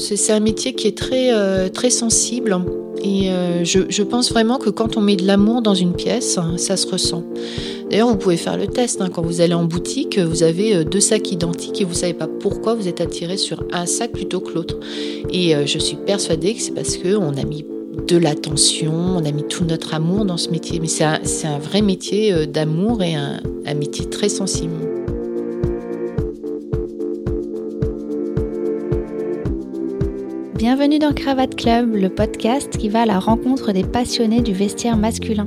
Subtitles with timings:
[0.00, 2.56] C'est un métier qui est très, euh, sensible.
[3.02, 6.76] Et euh, je, pense vraiment que quand on met de l'amour dans une pièce, ça
[6.76, 7.22] se ressent.
[7.90, 9.00] D'ailleurs, vous pouvez faire le test.
[9.00, 9.08] Hein.
[9.12, 12.14] Quand vous allez en boutique, vous avez euh, deux sacs identiques et vous ne savez
[12.14, 14.78] pas pourquoi vous êtes attiré sur un sac plutôt que l'autre.
[15.30, 17.64] Et je suis persuadée que c'est parce qu'on a mis
[18.06, 20.80] de l'attention, on a mis tout notre amour dans ce métier.
[20.80, 24.89] Mais c'est un, vrai métier d'amour et un métier très sensible.
[30.60, 34.98] Bienvenue dans Cravate Club, le podcast qui va à la rencontre des passionnés du vestiaire
[34.98, 35.46] masculin.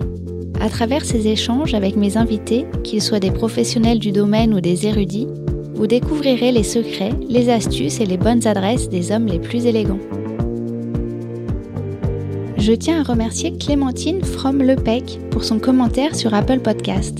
[0.59, 4.88] À travers ces échanges avec mes invités, qu'ils soient des professionnels du domaine ou des
[4.88, 5.27] érudits,
[5.76, 9.99] vous découvrirez les secrets, les astuces et les bonnes adresses des hommes les plus élégants.
[12.57, 17.20] Je tiens à remercier Clémentine From Lepec pour son commentaire sur Apple Podcast.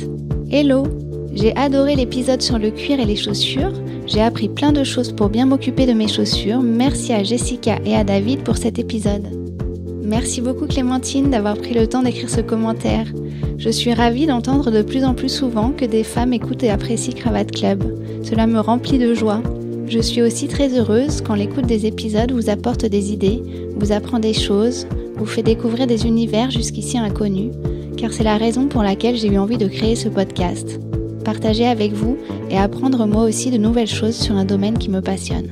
[0.50, 0.88] Hello
[1.32, 3.74] J'ai adoré l'épisode sur le cuir et les chaussures
[4.06, 6.62] j'ai appris plein de choses pour bien m'occuper de mes chaussures.
[6.62, 9.28] Merci à Jessica et à David pour cet épisode.
[10.04, 13.08] Merci beaucoup Clémentine d'avoir pris le temps d'écrire ce commentaire.
[13.58, 17.16] Je suis ravie d'entendre de plus en plus souvent que des femmes écoutent et apprécient
[17.16, 17.84] Cravate Club.
[18.24, 19.42] Cela me remplit de joie.
[19.88, 23.42] Je suis aussi très heureuse quand l'écoute des épisodes vous apporte des idées,
[23.78, 27.52] vous apprend des choses, vous fait découvrir des univers jusqu'ici inconnus,
[27.98, 30.80] car c'est la raison pour laquelle j'ai eu envie de créer ce podcast
[31.24, 32.18] partager avec vous
[32.50, 35.48] et apprendre moi aussi de nouvelles choses sur un domaine qui me passionne.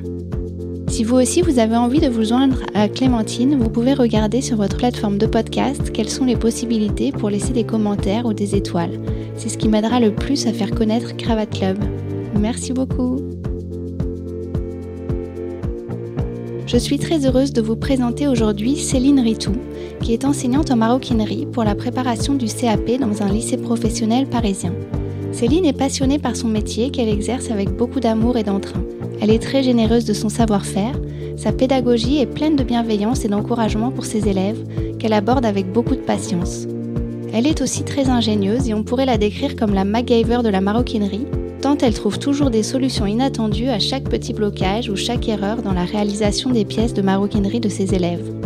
[0.88, 4.58] Si vous aussi vous avez envie de vous joindre à Clémentine, vous pouvez regarder sur
[4.58, 9.00] votre plateforme de podcast quelles sont les possibilités pour laisser des commentaires ou des étoiles.
[9.38, 11.78] C'est ce qui m'aidera le plus à faire connaître Cravate Club.
[12.38, 13.20] Merci beaucoup.
[16.68, 19.54] Je suis très heureuse de vous présenter aujourd'hui Céline Ritou,
[20.02, 24.74] qui est enseignante en maroquinerie pour la préparation du CAP dans un lycée professionnel parisien.
[25.32, 28.84] Céline est passionnée par son métier qu'elle exerce avec beaucoup d'amour et d'entrain.
[29.22, 31.00] Elle est très généreuse de son savoir-faire,
[31.38, 34.64] sa pédagogie est pleine de bienveillance et d'encouragement pour ses élèves,
[35.00, 36.68] qu'elle aborde avec beaucoup de patience.
[37.34, 40.60] Elle est aussi très ingénieuse et on pourrait la décrire comme la MacGyver de la
[40.60, 41.26] maroquinerie,
[41.62, 45.74] tant elle trouve toujours des solutions inattendues à chaque petit blocage ou chaque erreur dans
[45.74, 48.41] la réalisation des pièces de maroquinerie de ses élèves.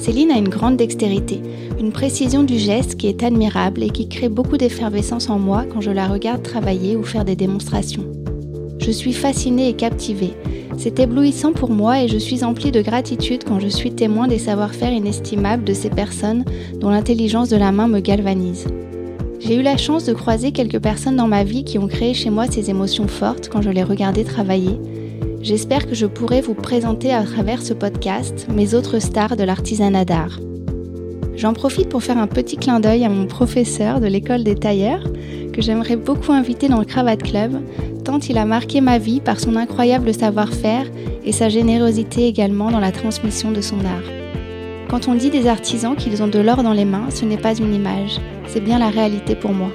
[0.00, 1.42] Céline a une grande dextérité,
[1.78, 5.82] une précision du geste qui est admirable et qui crée beaucoup d'effervescence en moi quand
[5.82, 8.06] je la regarde travailler ou faire des démonstrations.
[8.78, 10.32] Je suis fascinée et captivée.
[10.78, 14.38] C'est éblouissant pour moi et je suis emplie de gratitude quand je suis témoin des
[14.38, 16.46] savoir-faire inestimables de ces personnes
[16.80, 18.68] dont l'intelligence de la main me galvanise.
[19.38, 22.30] J'ai eu la chance de croiser quelques personnes dans ma vie qui ont créé chez
[22.30, 24.80] moi ces émotions fortes quand je les regardais travailler,
[25.42, 30.04] J'espère que je pourrai vous présenter à travers ce podcast mes autres stars de l'artisanat
[30.04, 30.38] d'art.
[31.34, 35.02] J'en profite pour faire un petit clin d'œil à mon professeur de l'école des tailleurs,
[35.54, 37.62] que j'aimerais beaucoup inviter dans le Cravate Club,
[38.04, 40.86] tant il a marqué ma vie par son incroyable savoir-faire
[41.24, 44.10] et sa générosité également dans la transmission de son art.
[44.90, 47.54] Quand on dit des artisans qu'ils ont de l'or dans les mains, ce n'est pas
[47.54, 49.70] une image, c'est bien la réalité pour moi.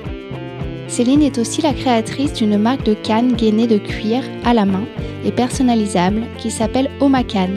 [0.95, 4.85] Céline est aussi la créatrice d'une marque de cannes gainées de cuir à la main
[5.25, 7.49] et personnalisable qui s'appelle Omacan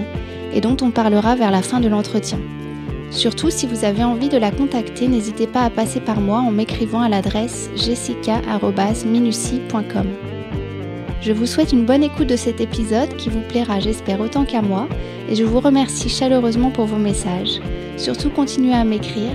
[0.52, 2.40] et dont on parlera vers la fin de l'entretien.
[3.12, 6.50] Surtout, si vous avez envie de la contacter, n'hésitez pas à passer par moi en
[6.50, 10.06] m'écrivant à l'adresse jessica.minuci.com.
[11.20, 14.62] Je vous souhaite une bonne écoute de cet épisode qui vous plaira, j'espère, autant qu'à
[14.62, 14.88] moi,
[15.30, 17.60] et je vous remercie chaleureusement pour vos messages.
[17.98, 19.30] Surtout, continuez à m'écrire.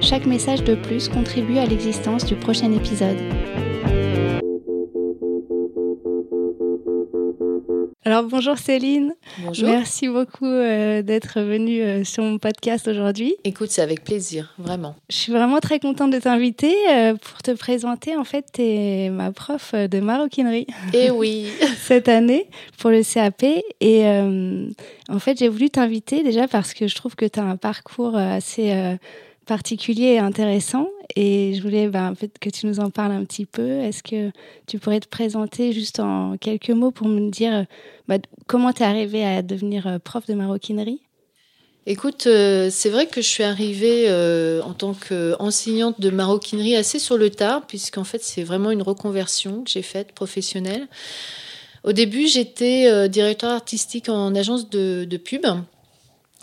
[0.00, 3.18] Chaque message de plus contribue à l'existence du prochain épisode.
[8.08, 9.12] Alors bonjour Céline.
[9.40, 9.68] Bonjour.
[9.68, 13.34] Merci beaucoup euh, d'être venue euh, sur mon podcast aujourd'hui.
[13.44, 14.96] Écoute, c'est avec plaisir, vraiment.
[15.10, 18.16] Je suis vraiment très contente de t'inviter euh, pour te présenter.
[18.16, 20.66] En fait, tu es ma prof de maroquinerie.
[20.94, 21.48] Eh oui.
[21.82, 22.48] Cette année
[22.78, 23.44] pour le CAP.
[23.82, 24.06] Et
[25.10, 28.16] en fait, j'ai voulu t'inviter déjà parce que je trouve que tu as un parcours
[28.16, 28.74] assez
[29.44, 30.88] particulier et intéressant.
[31.16, 33.80] Et je voulais ben, que tu nous en parles un petit peu.
[33.80, 34.30] Est-ce que
[34.66, 37.66] tu pourrais te présenter juste en quelques mots pour me dire
[38.08, 41.00] bah, comment tu es arrivée à devenir euh, prof de maroquinerie?
[41.86, 46.98] Écoute, euh, c'est vrai que je suis arrivée euh, en tant qu'enseignante de maroquinerie assez
[46.98, 50.86] sur le tard, puisqu'en fait c'est vraiment une reconversion que j'ai faite professionnelle.
[51.84, 55.46] Au début, j'étais directeur artistique en agence de pub.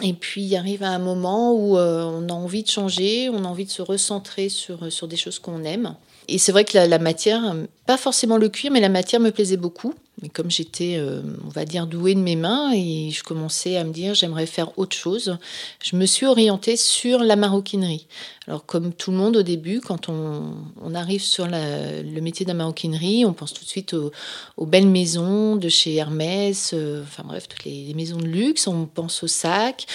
[0.01, 3.45] Et puis, il arrive à un moment où euh, on a envie de changer, on
[3.45, 5.95] a envie de se recentrer sur, sur des choses qu'on aime.
[6.27, 7.55] Et c'est vrai que la, matière,
[7.85, 9.93] pas forcément le cuir, mais la matière me plaisait beaucoup.
[10.21, 13.83] Mais comme j'étais, euh, on va dire, douée de mes mains et je commençais à
[13.83, 15.37] me dire j'aimerais faire autre chose,
[15.83, 18.07] je me suis orientée sur la maroquinerie.
[18.47, 22.53] Alors comme tout le monde au début, quand on, arrive sur le métier de la
[22.53, 27.49] maroquinerie, on pense tout de suite aux, belles maisons de chez Hermès, euh, enfin bref,
[27.49, 29.85] toutes les, maisons de luxe, on pense aux sacs.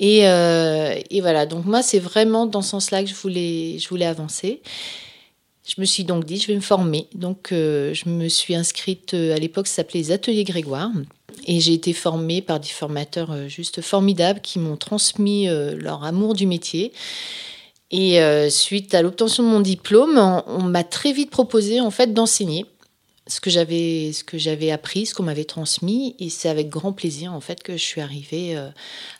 [0.00, 4.62] Et, et voilà, donc moi c'est vraiment dans ce sens-là que je voulais avancer.
[5.66, 7.08] Je me suis donc dit, je vais me former.
[7.14, 10.90] Donc, euh, je me suis inscrite, euh, à l'époque, ça s'appelait les Ateliers Grégoire.
[11.48, 16.34] Et j'ai été formée par des formateurs euh, juste formidables qui m'ont transmis leur amour
[16.34, 16.92] du métier.
[17.90, 18.18] Et
[18.50, 22.66] suite à l'obtention de mon diplôme, on, m'a très vite proposé en fait d'enseigner
[23.26, 26.92] ce que j'avais ce que j'avais appris, ce qu'on m'avait transmis, et c'est avec grand
[26.92, 28.56] plaisir en fait que je suis arrivée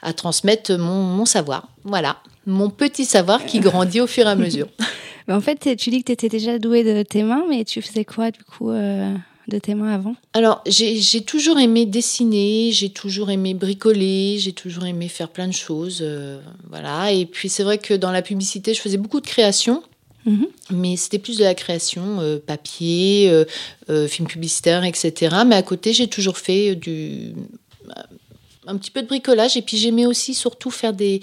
[0.02, 1.68] à transmettre mon, mon savoir.
[1.84, 4.68] Voilà, mon petit savoir qui grandit au fur et à mesure.
[5.28, 8.04] en fait, tu dis que tu étais déjà douée de tes mains, mais tu faisais
[8.04, 9.12] quoi du coup euh,
[9.48, 10.14] de tes mains avant?
[10.32, 15.52] Alors, j'ai toujours aimé dessiner, j'ai toujours aimé bricoler, j'ai toujours aimé faire plein de
[15.52, 15.98] choses.
[16.02, 17.12] Euh, voilà.
[17.12, 19.82] Et puis, c'est vrai que dans la publicité, je faisais beaucoup de création.
[20.26, 20.46] Mhm.
[20.70, 23.32] Mais c'était plus de la création, euh, papier,
[24.08, 25.36] film publicitaire, etc.
[25.46, 27.32] Mais à côté, j'ai toujours fait du
[28.66, 31.20] un petit peu de bricolage et puis j'aimais aussi surtout faire des,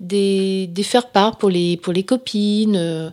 [0.00, 2.76] des, des faire-part pour les, pour les copines.
[2.76, 3.10] Euh,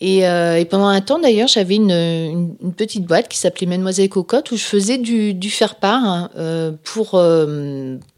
[0.00, 4.52] euh, et, pendant un temps d'ailleurs, j'avais une, une, petite boîte qui s'appelait Mademoiselle Cocotte
[4.52, 7.20] où je faisais du, du faire-part hein, euh, pour,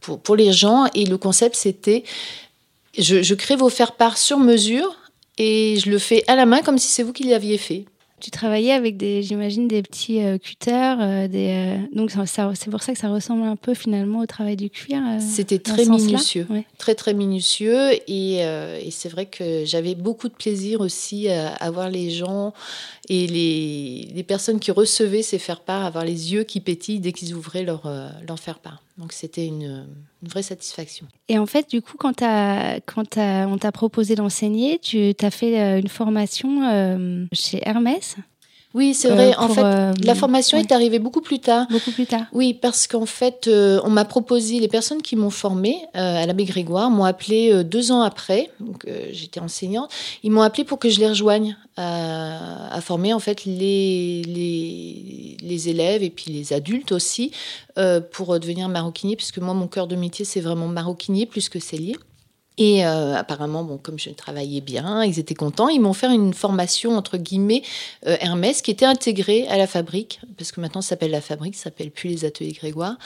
[0.00, 0.86] pour, pour, les gens.
[0.94, 2.04] Et le concept c'était
[2.98, 4.99] je, je crée vos faire-part sur mesure
[5.42, 7.86] et je le fais à la main comme si c'est vous qui l'aviez fait.
[8.20, 12.82] Tu travaillais avec des, j'imagine, des petits euh, cutters, euh, des, euh, donc c'est pour
[12.82, 15.00] ça que ça ressemble un peu finalement au travail du cuir.
[15.18, 16.46] C'était très minutieux,
[16.76, 21.88] très très minutieux, et, et c'est vrai que j'avais beaucoup de plaisir aussi à, voir
[21.88, 22.52] les gens
[23.08, 27.32] et les, les, personnes qui recevaient ces faire-part, avoir les yeux qui pétillent dès qu'ils
[27.34, 27.90] ouvraient leur,
[28.28, 28.82] leur faire-part.
[29.00, 29.86] Donc c'était une,
[30.22, 31.06] vraie satisfaction.
[31.28, 37.26] Et en fait, du coup, quand, on t'a proposé d'enseigner, tu as fait une formation
[37.32, 38.16] chez Hermès?
[38.72, 39.30] Oui, c'est vrai.
[39.30, 41.66] Euh, en fait, euh, la formation est arrivée beaucoup plus tard.
[41.70, 42.26] Beaucoup plus tard.
[42.32, 46.44] Oui, parce qu'en fait, euh, on m'a proposé, les personnes qui m'ont formée à l'abbé
[46.44, 49.90] Grégoire m'ont appelé deux ans après, donc j'étais enseignante,
[50.22, 55.36] ils m'ont appelé pour que je les rejoigne à, à former en fait les, les,
[55.42, 57.32] les, élèves et puis les adultes aussi
[58.12, 61.96] pour devenir maroquinier, puisque moi, mon cœur de métier, c'est vraiment maroquinier plus que cellier.
[62.60, 65.70] Et euh, apparemment, bon, comme je travaillais bien, ils étaient contents.
[65.70, 67.62] Ils m'ont fait une formation entre guillemets
[68.06, 71.56] euh, Hermès qui était intégrée à la fabrique, parce que maintenant ça s'appelle la fabrique,
[71.56, 72.98] ça s'appelle plus les ateliers Grégoire.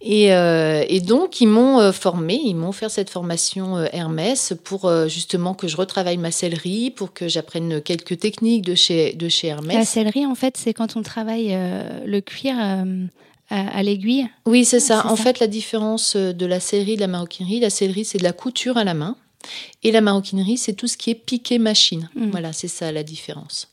[0.00, 5.66] Et, euh, donc ils m'ont formé, ils m'ont fait cette formation Hermès pour justement que
[5.66, 9.76] je retravaille ma sellerie, pour que j'apprenne quelques techniques de chez de chez Hermès.
[9.76, 11.56] La sellerie, en fait, c'est quand on travaille
[12.04, 12.56] le cuir
[13.48, 15.06] à, l'aiguille Oui, c'est ça.
[15.06, 18.24] En fait, la différence euh, de la sellerie de la maroquinerie, la sellerie, c'est de
[18.24, 19.16] la couture à la main.
[19.84, 22.10] Et la maroquinerie, c'est tout ce qui est piqué machine.
[22.16, 22.30] Mm.
[22.30, 23.68] Voilà, c'est ça la différence.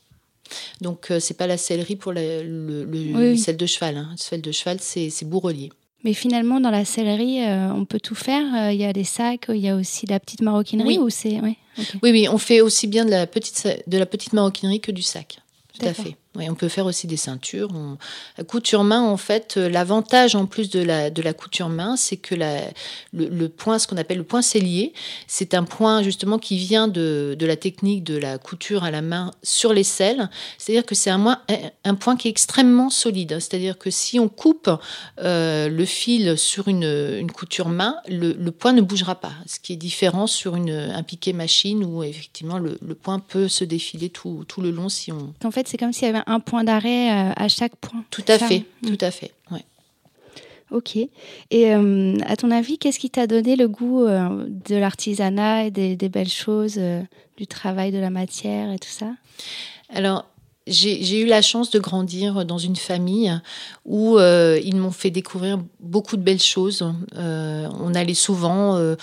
[0.82, 3.98] Donc, euh, c'est pas la sellerie pour le, le, celle de cheval.
[3.98, 4.10] Hein.
[4.18, 5.72] Celle de cheval, c'est bourrelier.
[6.04, 8.72] Mais finalement, dans la sellerie, euh, on peut tout faire.
[8.72, 11.00] Il y a des sacs, il y a aussi la petite maroquinerie.
[11.00, 11.12] Oui.
[11.12, 11.40] c'est
[12.04, 15.02] oui, oui, on fait aussi bien de la petite, de la petite maroquinerie que du
[15.02, 15.40] sac.
[15.80, 16.16] Tout à fait.
[16.36, 17.70] On peut faire aussi des ceintures.
[18.38, 21.96] La couture main, en fait, euh, l'avantage en plus de la, de la couture main,
[21.96, 22.34] c'est que
[23.14, 24.94] le, point, ce qu'on appelle le point cellier,
[25.28, 29.04] c'est un point justement qui vient de, de, la technique de la couture à la
[29.04, 30.28] main sur les selles.
[30.58, 31.20] C'est-à-dire que c'est un,
[32.00, 33.38] point qui est extrêmement solide.
[33.40, 34.72] C'est-à-dire que si on coupe
[35.20, 39.34] euh, le fil sur une, une couture main, le, point ne bougera pas.
[39.46, 43.48] Ce qui est différent sur une, un piqué machine où effectivement le, le point peut
[43.48, 45.34] se défiler tout, tout le long si on.
[45.44, 48.04] En fait, c'est comme s'il y avait un point d'arrêt euh, à chaque point.
[48.10, 48.88] Tout à fait, mm.
[48.88, 49.32] tout à fait.
[49.52, 49.64] Ouais.
[50.72, 50.96] Ok.
[50.96, 51.10] Et
[51.52, 55.96] euh, à ton avis, qu'est-ce qui t'a donné le goût euh, de l'artisanat et des,
[55.96, 56.80] des, belles choses,
[57.38, 59.12] du travail de la matière et tout ça?
[59.94, 60.26] Alors,
[60.66, 63.38] j'ai eu la chance de grandir dans une famille
[63.86, 66.86] où euh, ils m'ont fait découvrir beaucoup de belles choses.
[67.18, 68.96] Euh, on allait souvent euh,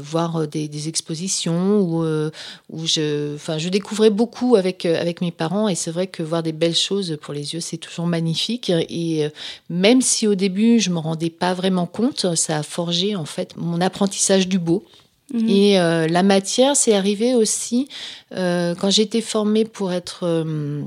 [0.00, 4.84] voir des, expositions où, je, découvrais beaucoup avec,
[5.20, 8.06] mes parents et c'est vrai que voir des belles choses pour les yeux, c'est toujours
[8.06, 8.70] magnifique.
[8.70, 9.28] Et
[9.68, 13.56] même si au début, je me rendais pas vraiment compte, ça a forgé en fait
[13.56, 14.84] mon apprentissage du beau.
[15.32, 15.48] Mhm.
[15.48, 17.88] Et euh, la matière, c'est arrivé aussi
[18.34, 20.82] euh, quand j'étais formée pour être euh,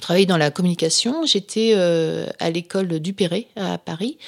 [0.00, 1.24] travaillé dans la communication.
[1.24, 4.18] J'étais euh, à l'école du Perret à Paris.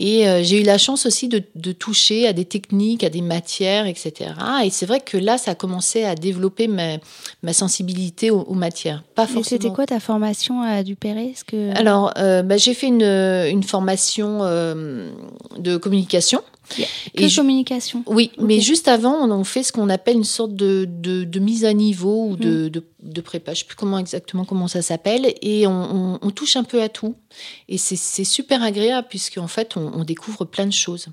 [0.00, 3.86] Et j'ai eu la chance aussi de, de, toucher à des techniques, à des matières,
[3.86, 4.30] etc.
[4.64, 6.98] Et c'est vrai que là, ça a commencé à développer ma,
[7.42, 9.02] ma sensibilité aux, aux, matières.
[9.16, 9.42] Pas forcément.
[9.42, 11.76] C'était quoi ta formation à Dupéré que...
[11.76, 16.42] Alors, bah, j'ai fait une, une formation de communication.
[16.68, 18.02] Que et communication.
[18.06, 18.46] Oui, okay.
[18.46, 21.72] mais juste avant, on fait ce qu'on appelle une sorte de, de, de, mise à
[21.72, 22.68] niveau ou de, mm.
[22.70, 23.54] de, de prépa.
[23.54, 25.34] Je sais plus comment exactement comment ça s'appelle.
[25.42, 27.14] Et on, on, on, touche un peu à tout.
[27.68, 31.06] Et c'est super agréable puisqu'en fait, on, on découvre plein de choses.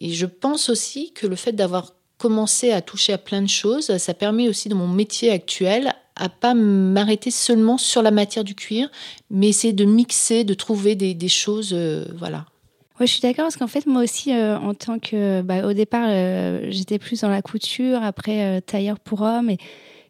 [0.00, 3.96] Et je pense aussi que le fait d'avoir commencé à toucher à plein de choses,
[3.98, 8.54] ça permet aussi dans mon métier actuel à pas m'arrêter seulement sur la matière du
[8.54, 8.88] cuir,
[9.30, 12.46] mais essayer de mixer, de trouver des, des choses, euh, voilà,
[12.98, 15.42] Ouais, je suis d'accord parce qu'en fait, moi aussi, euh, en tant que.
[15.42, 19.58] Bah, au départ, euh, j'étais plus dans la couture, après euh, tailleur pour hommes, et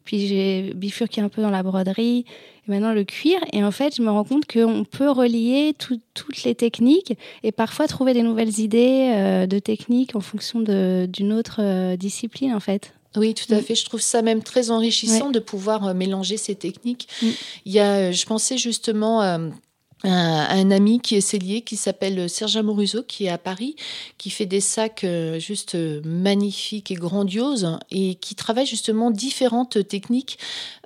[0.05, 2.25] puis j'ai bifurqué un peu dans la broderie,
[2.69, 3.41] et maintenant le cuir.
[3.53, 7.51] Et en fait, je me rends compte qu'on peut relier tout, toutes les techniques et
[7.51, 12.93] parfois trouver des nouvelles idées de techniques en fonction d'une autre discipline, en fait.
[13.17, 13.75] Oui, tout à fait.
[13.75, 17.09] Je trouve ça même très enrichissant de pouvoir mélanger ces techniques.
[17.23, 17.27] Mm.
[17.65, 19.23] Il y a, je pensais justement
[20.05, 23.77] un, ami qui est cellier, qui s'appelle Serge Amoruso, qui est à Paris,
[24.19, 30.39] qui fait des sacs euh, juste magnifiques et grandioses et qui travaille justement différentes techniques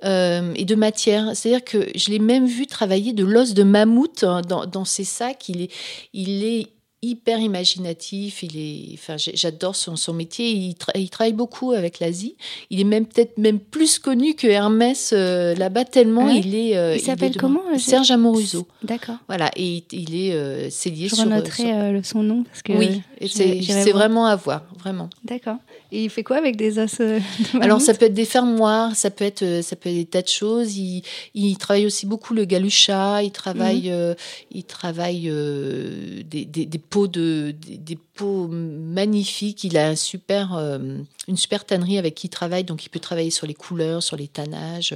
[0.03, 1.35] euh, et de matières.
[1.35, 5.49] C'est-à-dire que je l'ai même vu travailler de l'os de mammouth dans, dans ses sacs.
[5.49, 5.71] Il est,
[6.13, 6.67] il est
[7.01, 8.43] hyper imaginatif.
[8.43, 10.51] Il est, enfin, j'adore son, son métier.
[10.51, 12.35] Il, tra il, travaille beaucoup avec l'Asie.
[12.69, 16.41] Il est même peut-être même plus connu que Hermès euh, là-bas tellement oui.
[16.45, 16.77] il est.
[16.77, 18.67] Euh, il s'appelle comment Serge Amoruso.
[18.83, 19.17] D'accord.
[19.27, 21.23] Voilà, et il est euh, lié Je sur.
[21.25, 21.75] renoterai sur...
[21.75, 22.73] Euh, son nom parce que.
[22.73, 25.09] Oui, c'est vraiment à voir, vraiment.
[25.23, 25.57] D'accord.
[25.93, 27.19] Et il fait quoi avec des os euh,
[27.53, 30.21] de Alors ça peut être des fermoirs, ça peut être ça peut être des tas
[30.21, 30.77] de choses.
[30.77, 33.23] Il, il travaille aussi beaucoup le galucha.
[33.23, 34.15] Il travaille mmh.
[34.51, 39.63] il travaille des, des, des pots de des, des, pots magnifiques.
[39.63, 42.99] Il a un super euh, une super tannerie avec qui il travaille, donc il peut
[42.99, 44.95] travailler sur les couleurs, sur les tannages.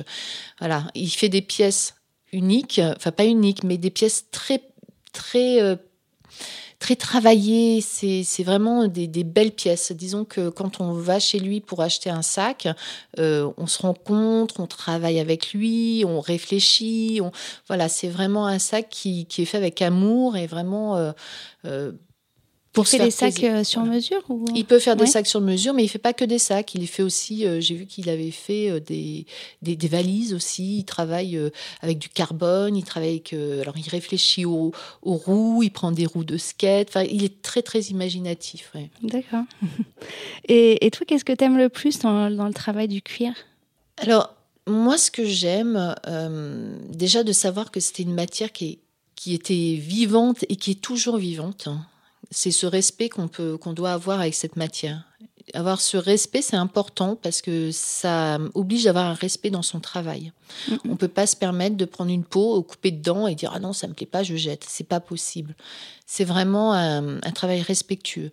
[0.59, 1.95] Voilà, il fait des pièces
[2.31, 4.61] uniques, enfin pas uniques, mais des pièces très
[5.13, 5.75] très euh,
[6.85, 7.81] très travaillées.
[7.81, 9.91] C'est vraiment des, belles pièces.
[9.91, 12.67] Disons que quand on va chez lui pour acheter un sac,
[13.17, 17.21] euh, on se rencontre, on travaille avec lui, on réfléchit.
[17.23, 17.31] On...
[17.67, 20.95] Voilà, c'est vraiment un sac qui, qui, est fait avec amour et vraiment.
[20.95, 21.11] Euh,
[21.65, 21.91] euh,
[22.75, 24.45] pour il fait des sacs euh, sur mesure ou...
[24.53, 26.75] Il peut faire des sacs sur mesure, mais il fait pas que des sacs.
[26.75, 29.25] Il fait aussi, euh, j'ai vu qu'il avait fait euh, des,
[29.61, 30.79] des, des, valises aussi.
[30.79, 31.49] Il travaille euh,
[31.81, 32.75] avec du carbone.
[32.75, 35.63] Il travaille avec, euh, alors il réfléchit aux, aux, roues.
[35.63, 36.89] Il prend des roues de skate.
[36.89, 38.71] Enfin, il est très très imaginatif.
[38.75, 38.89] Ouais.
[39.01, 39.45] D'accord.
[40.47, 43.33] Et, et, toi, qu'est-ce que tu aimes le plus dans, dans, le travail du cuir?
[43.97, 44.35] Alors
[44.67, 48.79] moi, ce que j'aime, euh, déjà de savoir que c'était une matière qui est
[49.15, 51.69] qui était vivante et qui est toujours vivante.
[52.31, 55.03] C'est ce respect qu'on peut qu'on doit avoir avec cette matière.
[55.53, 60.31] Avoir ce respect, c'est important parce que ça oblige d'avoir un respect dans son travail.
[60.89, 63.71] On peut pas se permettre de prendre une peau, couper dedans et dire ah non
[63.71, 64.65] ça me plaît pas, je jette.
[64.67, 65.55] C'est pas possible.
[66.07, 68.31] C'est vraiment un, un, travail respectueux.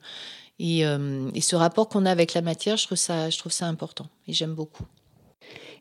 [0.58, 3.52] Et, euh, et ce rapport qu'on a avec la matière, je trouve ça, je trouve
[3.52, 4.86] ça important et j'aime beaucoup.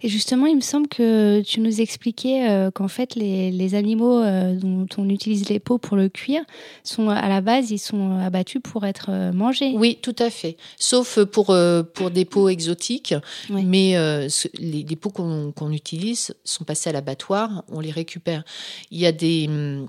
[0.03, 4.21] Et justement, il me semble que tu nous expliquais euh, qu'en fait, les, les animaux
[4.21, 6.41] euh, dont on utilise les peaux pour le cuir
[6.83, 9.73] sont à la base, ils sont abattus pour être euh, mangés.
[9.75, 10.57] Oui, tout à fait.
[10.77, 13.13] Sauf pour, euh, pour des peaux exotiques.
[13.49, 13.63] Oui.
[13.63, 14.27] Mais euh,
[14.57, 18.43] les, les, peaux qu'on qu utilise sont passées à l'abattoir, on les récupère.
[18.89, 19.45] Il y a des.
[19.47, 19.87] Hum,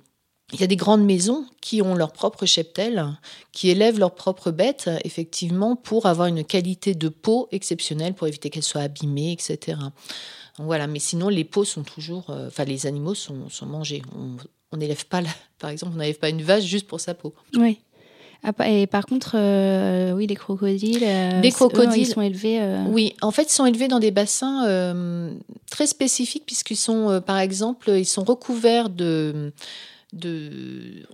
[0.52, 3.06] il y a des grandes maisons qui ont leur propre cheptel,
[3.52, 8.50] qui élèvent leurs propres bêtes, effectivement, pour avoir une qualité de peau exceptionnelle, pour éviter
[8.50, 9.78] qu'elles soient abîmées, etc.
[10.58, 12.26] Donc voilà, mais sinon, les peaux sont toujours.
[12.28, 14.02] Euh, enfin, les animaux sont, sont mangés.
[14.72, 17.34] On n'élève pas, la, par exemple, on n'élève pas une vache juste pour sa peau.
[17.56, 17.80] Oui.
[18.44, 22.60] Ah, et par contre, euh, oui, les crocodiles, euh, les crocodiles, eux, ils sont élevés.
[22.60, 22.84] Euh...
[22.88, 24.66] Oui, en fait, ils sont élevés dans des bassins
[25.70, 29.52] très spécifiques puisqu'ils sont, par exemple, ils sont recouverts de
[30.12, 31.06] de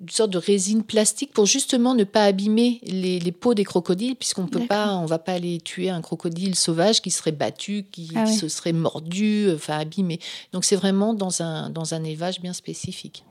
[0.00, 4.16] une sorte de résine plastique pour justement ne pas abîmer les, les peaux des crocodiles
[4.16, 8.10] puisqu'on peut pas on va pas aller tuer un crocodile sauvage qui serait battu qui,
[8.14, 8.36] ah qui oui.
[8.36, 10.20] se serait mordu enfin abîmé.
[10.52, 13.24] Donc c'est vraiment dans un dans un élevage bien spécifique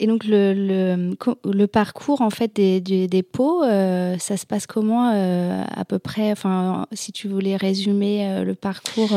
[0.00, 4.44] et donc le, le, le, parcours en fait des, des, des pots, euh, ça se
[4.44, 9.12] passe comment euh, à peu près Enfin, si tu voulais résumer euh, le parcours,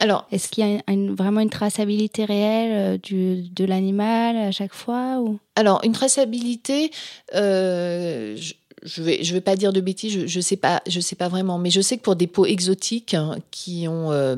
[0.00, 4.74] alors est-ce qu'il y a une, vraiment une traçabilité réelle du, de l'animal à chaque
[4.74, 5.38] fois ou?
[5.54, 6.90] Alors une traçabilité,
[7.32, 8.54] je,
[8.86, 11.28] je vais, je vais pas dire de bêtises, je, je sais pas, je sais pas
[11.28, 14.34] vraiment, mais je sais que pour des pots exotiques hein, qui ont, euh,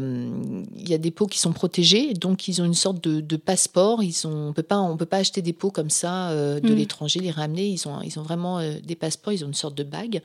[0.77, 3.37] il y a des pots qui sont protégés, donc ils ont une sorte de, de
[3.37, 4.03] passeport.
[4.03, 6.73] Ils ont, on peut pas, on peut pas acheter des pots comme ça euh, de
[6.73, 6.77] Mm.
[6.77, 7.67] l'étranger, les ramener.
[7.69, 9.33] Ils ont, ils ont vraiment euh, des passeports.
[9.35, 10.23] Ils ont une sorte de bague.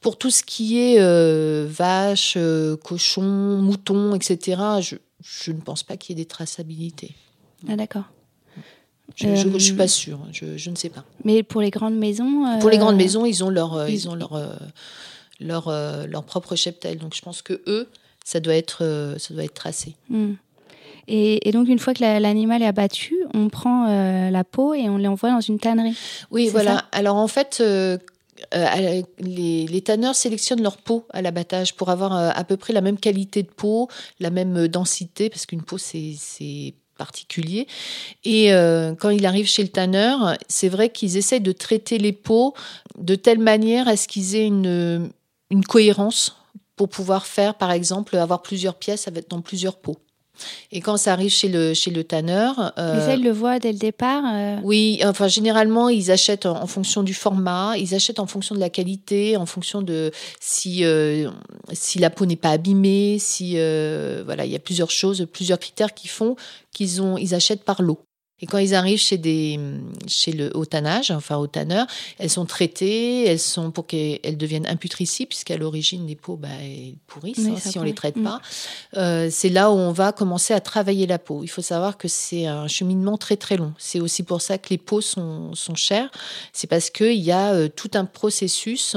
[0.00, 1.00] Pour tout ce qui est
[1.66, 2.36] vaches,
[2.82, 4.60] cochons, moutons, etc.
[4.80, 7.14] Je, je ne pense pas qu'il y ait des traçabilités.
[7.68, 8.04] Ah, d'accord.
[9.16, 10.18] Je, je, Euh, je suis pas sûre.
[10.32, 11.04] Je, je ne sais pas.
[11.24, 12.46] Mais pour les grandes maisons.
[12.46, 14.54] euh, Pour les grandes maisons, ils ont leur, euh, ils- ont leur, euh,
[15.40, 16.98] leur, euh, leur propre cheptel.
[16.98, 17.88] Donc je pense que eux,
[18.24, 19.94] ça doit être, euh, ça doit être tracé.
[20.08, 20.32] hmm.
[21.08, 24.74] Et, et donc, une fois que la- l'animal est abattu, on prend euh, la peau
[24.74, 25.96] et on l'envoie dans une tannerie.
[26.30, 26.84] Oui, voilà.
[26.92, 27.98] Alors en fait, euh,
[28.54, 32.72] euh, les, les tanneurs sélectionnent leur peau à l'abattage pour avoir euh, à peu près
[32.72, 33.88] la même qualité de peau,
[34.20, 36.14] la même euh, densité, parce qu'une peau, c'est
[37.00, 37.66] particulier.
[38.24, 42.12] Et euh, quand il arrive chez le tanneur, c'est vrai qu'ils essayent de traiter les
[42.12, 42.52] peaux
[42.98, 45.10] de telle manière à ce qu'ils aient une,
[45.50, 46.36] une cohérence
[46.76, 49.98] pour pouvoir faire, par exemple, avoir plusieurs pièces dans plusieurs peaux.
[50.72, 52.72] Et quand ça arrive chez le, chez le tanneur...
[52.78, 54.22] euh, Mais ils le voient dès le départ.
[54.26, 58.54] euh, oui, enfin généralement ils achètent en, en fonction du format, ils achètent en fonction
[58.54, 61.30] de la qualité, en fonction de si euh,
[61.72, 65.58] si la peau n'est pas abîmée, si euh, voilà il y a plusieurs choses, plusieurs
[65.58, 66.36] critères qui font
[66.72, 68.00] qu'ils ont ils achètent par lot.
[68.42, 69.58] Et quand ils arrivent chez des
[70.06, 71.86] chez le au tannage, enfin au tanneur,
[72.18, 76.94] elles sont traitées, elles sont pour qu'elles deviennent imputricibles puisqu'à l'origine les peaux bah, elles
[77.06, 78.24] pourrissent Oui, hein, si on les traite Mm.
[78.24, 78.40] pas.
[78.96, 81.42] Euh, c'est là où on va commencer à travailler la peau.
[81.42, 83.72] Il faut savoir que c'est un cheminement très très long.
[83.78, 86.10] C'est aussi pour ça que les peaux sont, sont chères.
[86.52, 88.96] C'est parce qu'il y a euh, tout un processus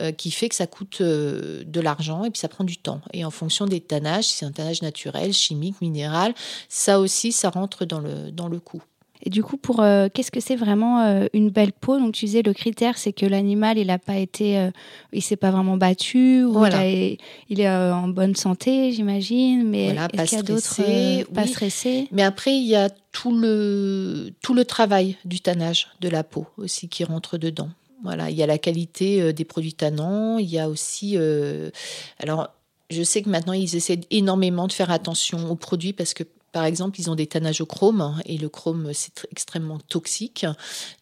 [0.00, 3.00] euh, qui fait que ça coûte euh, de l'argent et puis ça prend du temps.
[3.12, 6.34] Et en fonction des tannages, si c'est un tannage naturel, chimique, minéral,
[6.68, 8.82] ça aussi, ça rentre dans le, dans le coût.
[9.20, 11.98] Et du coup, pour euh, qu'est-ce que c'est vraiment euh, une belle peau?
[11.98, 14.70] Donc, tu disais le critère, c'est que l'animal, il n'a pas été, euh,
[15.12, 16.88] il s'est pas vraiment battu, ou Voilà.
[16.88, 17.16] il, a-
[17.48, 19.68] il est en bonne santé, j'imagine.
[19.68, 21.46] Mais Voilà, est-ce pas qu'il y a d'autres stressé, pas
[22.12, 26.46] Mais après, il y a tout le, tout le travail du tannage de la peau
[26.56, 27.70] aussi qui rentre dedans.
[28.02, 31.14] Voilà, il y a la qualité euh, des produits tannants, il y a aussi.
[31.16, 31.70] euh,
[32.18, 32.48] alors,
[32.90, 36.24] je sais que maintenant, ils essaient énormément de faire attention aux produits parce que.
[36.50, 40.46] Par exemple, ils ont des tannages au chrome et le chrome c'est tr- extrêmement toxique,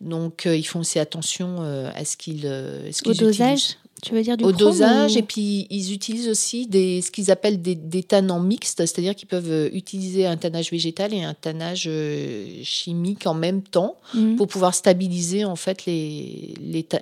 [0.01, 3.77] donc euh, ils font aussi attention euh, à ce qu'ils euh, ce Au dosage, utilisent
[4.03, 7.31] tu veux dire du au dosage ou- et puis ils utilisent aussi des, ce qu'ils
[7.31, 11.35] appellent des, des tannants mixtes, c'est-à-dire qu'ils peuvent euh, utiliser un tannage végétal et un
[11.35, 14.37] tannage euh, chimique en même temps Mhm.
[14.37, 16.55] pour pouvoir stabiliser en fait les,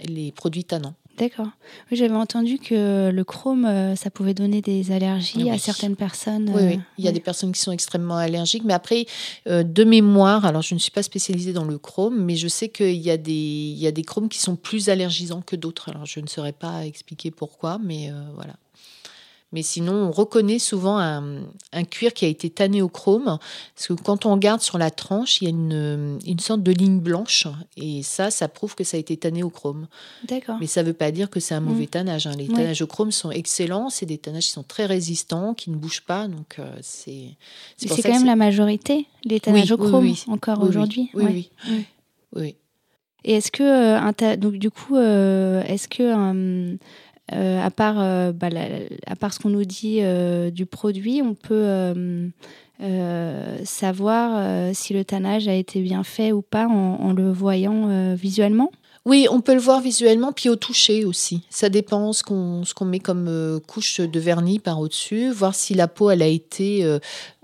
[0.08, 0.94] les produits tannants.
[1.18, 1.46] D'accord.
[1.90, 5.50] Oui, j'avais entendu que le chrome, euh, ça pouvait donner des allergies Oui.
[5.50, 6.50] à certaines personnes.
[6.52, 9.06] Oui, euh, oui, il y a des personnes qui sont extrêmement allergiques, mais après,
[9.46, 12.68] euh, de mémoire, alors je ne suis pas spécialisée dans le chrome, mais je sais
[12.68, 15.88] qu'il y, a des- il y a des chromes qui sont plus allergisants que d'autres.
[15.90, 18.54] Alors je ne saurais pas expliquer pourquoi, mais euh, voilà.
[19.52, 23.38] Mais sinon, on reconnaît souvent un, un cuir qui a été tanné au chrome,
[23.76, 26.72] parce que quand on regarde sur la tranche, il y a une, une sorte de
[26.72, 29.86] ligne blanche, et ça, ça prouve que ça a été tanné au chrome.
[30.26, 30.56] D'accord.
[30.60, 31.88] Mais ça ne veut pas dire que c'est un mauvais Mm.
[31.88, 32.26] tannage.
[32.26, 32.32] hein.
[32.36, 32.54] Les Ouais.
[32.54, 36.04] tannages au chrome sont excellents, c'est des tannages qui sont très résistants, qui ne bougent
[36.04, 37.36] pas, donc euh, c'est.
[37.76, 40.24] C'est quand même la majorité, les tannages au chrome, oui.
[40.26, 41.10] encore Oui, aujourd'hui.
[41.14, 41.48] Oui,
[42.34, 42.56] oui.
[43.26, 46.76] Et est-ce que euh, donc du coup euh, est-ce que euh,
[47.32, 48.48] à part euh, bah,
[49.06, 52.28] à part ce qu'on nous dit euh, du produit, on peut euh,
[52.82, 57.88] euh, savoir euh, si le tannage a été bien fait ou pas en, le voyant
[57.88, 58.70] euh, visuellement
[59.06, 61.46] Oui, on peut le voir visuellement, puis au toucher aussi.
[61.50, 65.54] Ça dépend ce qu'on ce qu'on met comme euh, couche de vernis par au-dessus, voir
[65.54, 66.98] si la peau elle a été euh,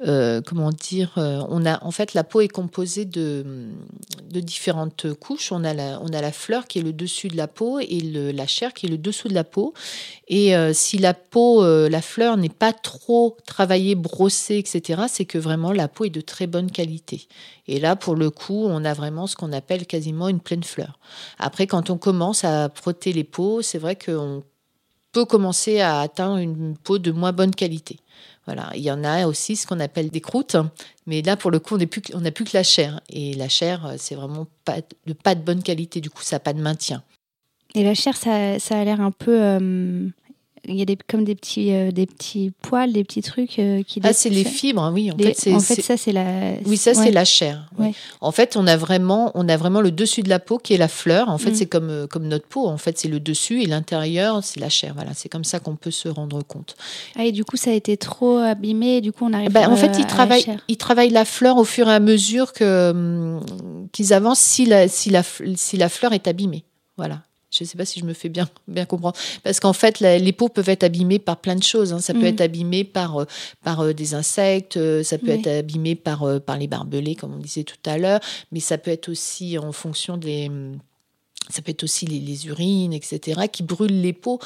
[0.07, 1.13] euh, comment dire.
[1.19, 3.45] euh, on a en fait la peau est composée de
[4.41, 5.53] différentes couches.
[5.53, 8.01] On a la on a la fleur qui est le dessus de la peau et
[8.01, 9.75] la chair qui est le dessous de la peau.
[10.29, 15.39] Et euh, si la peau, la fleur n'est pas trop travaillée, brossée, etc., c'est que
[15.39, 17.29] vraiment la peau est de très bonne qualité.
[17.67, 20.99] Et là, pour le coup, on a vraiment ce qu'on appelle quasiment une pleine fleur.
[21.39, 24.43] Après, quand on commence à frotter les peaux, c'est vrai qu'on
[25.13, 27.99] peut commencer à atteindre une peau de moins bonne qualité.
[28.75, 30.57] Il y en a aussi ce qu'on appelle des croûtes,
[31.07, 32.01] mais là, pour le coup, on n'a plus,
[32.45, 33.01] que- la chair.
[33.11, 36.37] Et la chair, euh, c'est vraiment pas de, pas de bonne qualité, du coup, ça
[36.37, 37.03] n'a pas de maintien.
[37.75, 40.09] Et la chair, ça, ça a l'air un peu euh,
[40.67, 43.83] il y a des, comme des petits, euh, des petits poils, des petits trucs euh,
[43.83, 44.01] qui.
[44.03, 45.11] Ah, c'est les fibres, oui.
[45.11, 46.53] En les- fait, en ça, c'est la.
[46.67, 46.97] Oui, ça ouais.
[47.05, 47.69] c'est la chair.
[47.79, 47.95] oui.
[48.21, 50.79] En fait, on a vraiment, on a vraiment le dessus de la peau qui est
[50.79, 51.29] la fleur.
[51.29, 51.55] En fait, Mm.
[51.55, 52.67] c'est comme euh, comme notre peau.
[52.69, 54.93] En fait, c'est le dessus et l'intérieur, c'est la chair.
[54.95, 56.77] Voilà, c'est comme ça qu'on peut se rendre compte.
[57.17, 58.97] Ah, et du coup, ça a été trop abîmé.
[58.97, 59.51] Et du coup, on arrive.
[59.51, 62.53] Ben, en fait, ils la travaillent, ils travaillent la fleur au fur et à mesure
[62.53, 63.41] que hum,
[63.93, 65.23] qu'ils avancent si la si la
[65.55, 66.65] si la fleur est abîmée.
[66.97, 67.23] Voilà.
[67.51, 69.17] Je ne sais pas si je me fais bien, bien comprendre.
[69.43, 71.93] Parce qu'en fait, les peaux peuvent être abîmées par plein de choses.
[71.93, 72.01] Hein.
[72.01, 72.27] Ça peut mm.
[72.27, 73.27] être abîmé par,
[73.65, 77.77] par des insectes, ça peut être abîmé par, par les barbelés, comme on disait tout
[77.87, 78.21] à l'heure,
[78.53, 80.51] mais ça peut être aussi en fonction des
[81.51, 84.39] ça peut être aussi les, urines, etc., qui brûlent les peaux.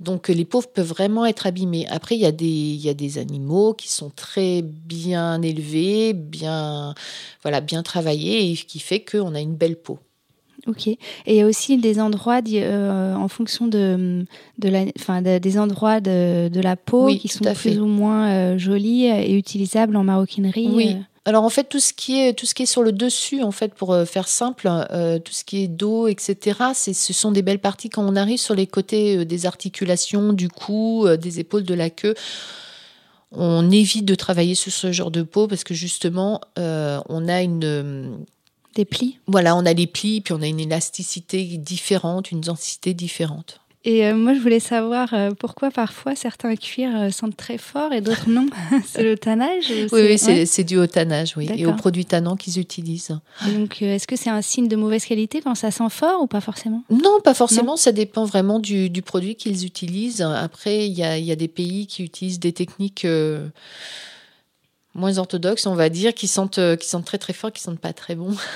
[0.00, 1.86] Donc les peaux peuvent vraiment être abîmées.
[1.88, 6.12] Après, il y, a des, il y a des animaux qui sont très bien élevés,
[6.12, 6.94] bien,
[7.42, 9.98] voilà, bien travaillés, et qui fait qu'on a une belle peau.
[10.66, 10.86] Ok.
[10.86, 14.24] Et il y a aussi des endroits euh, en fonction de,
[14.58, 18.58] de la, enfin, des endroits de, de la peau qui sont plus ou moins euh,
[18.58, 20.68] jolis et utilisables en maroquinerie.
[20.72, 20.96] Oui.
[20.96, 21.02] Euh.
[21.24, 23.52] Alors en fait tout ce qui est tout ce qui est sur le dessus en
[23.52, 24.68] fait pour faire simple
[25.24, 28.40] tout ce qui est dos etc c'est ce sont des belles parties quand on arrive
[28.40, 32.14] sur les côtés des articulations du cou des épaules de la queue
[33.30, 38.24] on évite de travailler sur ce genre de peau parce que justement on a une
[38.74, 42.94] des plis Voilà, on a les plis, puis on a une élasticité différente, une densité
[42.94, 43.62] différente.
[43.84, 47.92] Et euh, moi, je voulais savoir euh, pourquoi parfois certains cuirs euh, sentent très fort
[47.92, 48.46] et d'autres non.
[48.86, 52.60] c'est le tannage Oui, oui c'est dû au tannage, oui, et aux produits tannants qu'ils
[52.60, 53.18] utilisent.
[53.54, 56.40] donc, est-ce que c'est un signe de mauvaise qualité quand ça sent fort ou pas
[56.40, 56.84] forcément?
[56.90, 57.76] Non, pas forcément.
[57.76, 60.20] Ça dépend vraiment du, du produit qu'ils utilisent.
[60.22, 63.04] Après, il y a, y a, des pays qui utilisent des techniques
[64.94, 67.80] moins orthodoxes, on va dire, qui sentent, euh, qui sentent très très fort, qui sentent
[67.80, 68.34] pas très bon.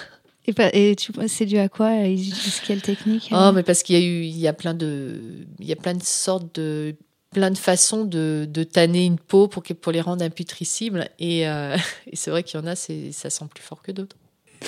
[0.49, 0.96] Et, et
[1.27, 4.22] c'est dû à quoi Ils utilisent quelle technique Oh, mais parce qu'il y a eu,
[4.22, 5.20] il y a plein de,
[5.59, 6.94] il y a plein de sortes de,
[7.33, 11.09] plein de façons de, de tanner une peau pour, pour les rendre imputricibles.
[11.18, 14.16] Et, euh, et c'est vrai qu'il y en a, ça sent plus fort que d'autres.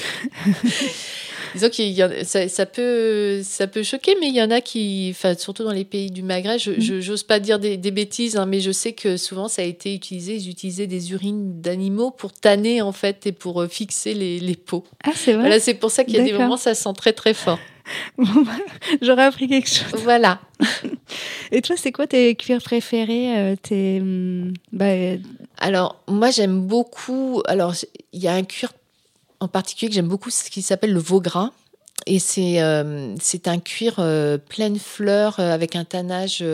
[1.54, 5.34] Disons que ça, ça, peut, ça peut choquer, mais il y en a qui, enfin,
[5.34, 7.26] surtout dans les pays du Maghreb, je n'ose mm.
[7.26, 10.36] pas dire des, bêtises, hein, mais je sais que souvent ça a été utilisé.
[10.36, 14.56] Ils utilisaient des urines d'animaux pour tanner en fait et pour euh, fixer les, les
[14.56, 14.84] peaux.
[15.04, 15.42] Ah, c'est vrai?
[15.42, 17.58] Voilà, c'est pour ça qu'il y a des moments ça sent très très fort.
[18.18, 18.52] Bah,
[19.00, 20.00] j'aurais appris quelque chose.
[20.02, 20.40] Voilà.
[21.52, 25.16] Et toi, c'est quoi tes cuirs préférés euh, tes, hmm, bah,
[25.58, 27.42] Alors, moi, j'aime beaucoup.
[27.46, 27.74] Alors,
[28.12, 28.72] il y a un cuir
[29.40, 31.52] en particulier que j'aime beaucoup, c'est ce qui s'appelle le veau gras.
[32.06, 33.14] Et c'est euh,
[33.46, 36.44] un cuir euh, pleine fleur euh, avec un tannage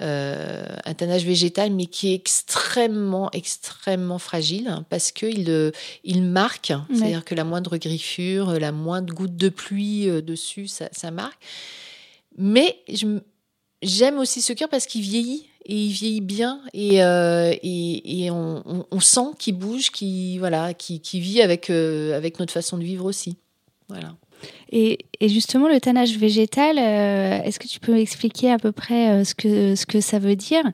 [0.00, 5.72] un tannage végétal mais qui est extrêmement extrêmement fragile hein, parce que il
[6.04, 11.10] il marque, c'est-à-dire que la moindre griffure, la moindre goutte de pluie dessus, ça, ça
[11.10, 11.42] marque.
[12.36, 12.78] Mais
[13.82, 19.00] j'aime aussi ce cuir parce qu'il vieillit et il vieillit bien et, euh, et, on,
[19.00, 20.72] sent qu'il bouge, qu'il voilà,
[21.12, 23.36] vit avec, euh, avec notre façon de vivre aussi.
[23.88, 24.16] Voilà.
[24.72, 29.24] Et, et justement, le tannage végétal, euh, est-ce que tu peux expliquer à peu près
[29.24, 30.64] ce, que, ce que ça veut dire?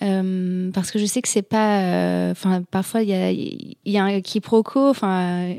[0.00, 4.20] Parce que je sais que c'est pas, enfin parfois il y a, y a un
[4.20, 5.54] quiproquo, enfin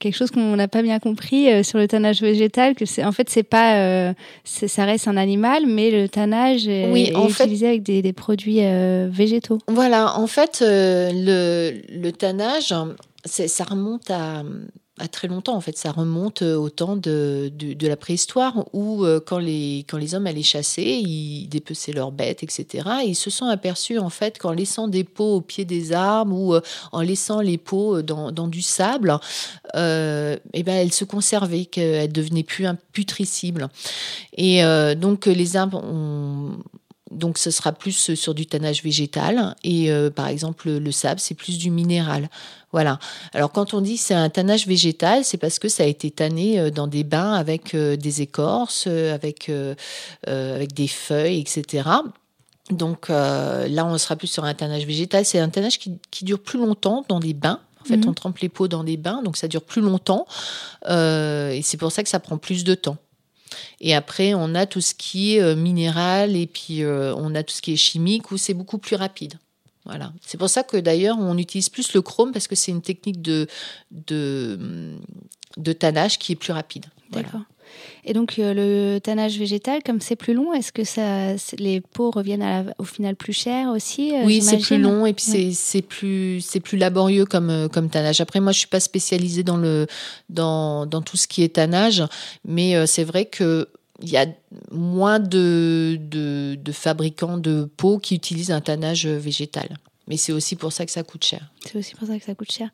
[0.00, 3.12] quelque chose qu'on n'a pas bien compris euh, sur le tannage végétal, que c'est en
[3.12, 4.12] fait c'est pas, euh,
[4.44, 9.58] ça reste un animal, mais le tannage est, utilisé avec des, produits euh, végétaux.
[9.68, 12.74] Voilà, en fait, le, le tannage,
[13.24, 14.42] ça remonte à
[15.08, 15.56] très longtemps.
[15.56, 19.98] En fait, ça remonte euh, au temps de, la préhistoire où, euh, quand, les, quand
[19.98, 22.88] les hommes allaient chasser, ils dépeçaient leurs bêtes, etc.
[23.04, 26.34] Et ils se sont aperçus, en fait, qu'en laissant des pots au pied des arbres
[26.36, 26.60] ou euh,
[26.92, 29.18] en laissant les pots dans, du sable,
[29.74, 33.68] euh, eh ben, elles se conservaient, qu'elles devenaient plus imputricibles.
[34.36, 34.62] Et
[34.96, 36.56] donc, les arbres ont
[37.10, 41.58] donc ce sera plus sur du tannage végétal et par exemple le sable c'est plus
[41.58, 42.28] du minéral.
[42.72, 43.00] Voilà.
[43.34, 46.60] Alors quand on dit c'est un tannage végétal, c'est parce que ça a été tanné
[46.60, 49.50] euh, dans des bains avec euh, des écorces, euh, avec,
[50.26, 51.88] avec des feuilles, etc.
[52.70, 55.24] Donc là, on sera plus sur un tannage végétal.
[55.24, 57.60] C'est un tannage qui, dure plus longtemps dans des bains.
[57.80, 58.10] En fait, mhm.
[58.10, 60.26] on trempe les peaux dans des bains, donc ça dure plus longtemps.
[60.86, 62.96] et c'est pour ça que ça prend plus de temps.
[63.80, 67.62] Et après, on a tout ce qui est minéral et puis on a tout ce
[67.62, 69.34] qui est chimique où c'est beaucoup plus rapide.
[69.84, 70.12] Voilà.
[70.24, 73.22] C'est pour ça que d'ailleurs on utilise plus le chrome parce que c'est une technique
[73.22, 73.48] de,
[73.90, 74.96] de,
[75.56, 76.86] de tannage qui est plus rapide.
[77.10, 77.40] D'accord.
[78.04, 82.10] Et donc euh, le tannage végétal, comme c'est plus long, est-ce que ça, les peaux
[82.10, 86.42] reviennent au final plus chères aussi euh, Oui, c'est plus long et puis c'est plus
[86.62, 88.20] plus laborieux comme euh, comme tannage.
[88.20, 89.86] Après moi je suis pas spécialisée dans le
[90.28, 92.02] dans, dans tout ce qui est tannage,
[92.44, 93.68] mais c'est vrai que
[94.02, 94.24] il y a
[94.70, 99.76] moins de, de, fabricants de peaux qui utilisent un tannage végétal.
[100.10, 101.52] Mais c'est aussi pour ça que ça coûte cher.
[101.64, 102.68] C'est aussi pour ça que ça coûte cher.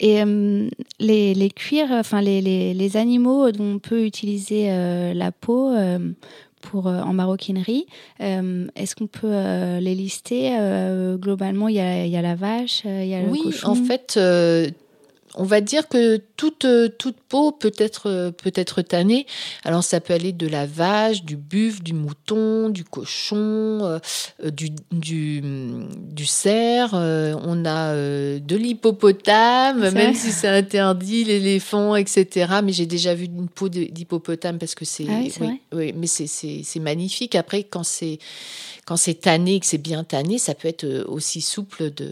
[0.00, 0.68] Et euh,
[0.98, 5.70] les, les, cuirs, enfin les, les, les, animaux dont on peut utiliser euh, la peau
[5.70, 6.00] euh,
[6.60, 7.86] pour, en maroquinerie,
[8.18, 10.56] est-ce qu'on peut les lister
[11.20, 13.68] Globalement, il y, a, y, a, la vache, il y a le oui, cochon?
[13.68, 14.18] en fait,
[15.34, 16.66] on va dire que toute,
[16.98, 19.26] toute peau peut être, peut être tannée.
[19.64, 24.00] Alors ça peut aller de la vache, du buffle, du mouton, du cochon,
[24.44, 26.90] du, du, du cerf.
[26.92, 32.60] on a de l'hippopotame, même si c'est interdit, l'éléphant, etc.
[32.62, 35.06] Mais j'ai déjà vu une peau d'hippopotame parce que c'est...
[35.08, 35.22] Ah
[35.72, 37.34] oui, mais c'est magnifique.
[37.34, 38.18] Après, quand c'est
[38.84, 42.10] quand c'est tanné, que c'est bien tanné, ça peut être euh, aussi souple de,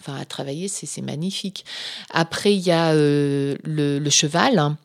[0.00, 1.64] enfin, à travailler, c'est magnifique.
[2.10, 4.76] Après, il y a euh, le, cheval, hein.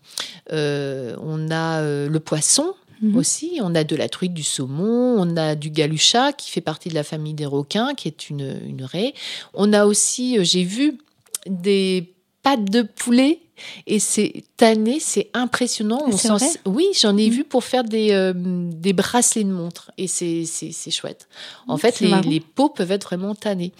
[0.51, 2.75] euh, on a le poisson.
[3.01, 3.17] Mhm.
[3.17, 6.89] Aussi, on a de la truite, du saumon, on a du galucha qui fait partie
[6.89, 9.13] de la famille des requins, qui est une, une raie.
[9.53, 10.99] On a aussi, j'ai vu
[11.45, 13.39] des pâtes de poulet
[13.87, 16.01] et c'est tanné, c'est impressionnant.
[16.05, 16.59] On sent...
[16.65, 17.31] Oui, j'en ai mm.
[17.31, 20.45] vu pour faire des, euh, des bracelets de montre et c'est
[20.91, 21.27] chouette.
[21.67, 23.71] En mm, fait, les, les, peaux peuvent être vraiment tannées.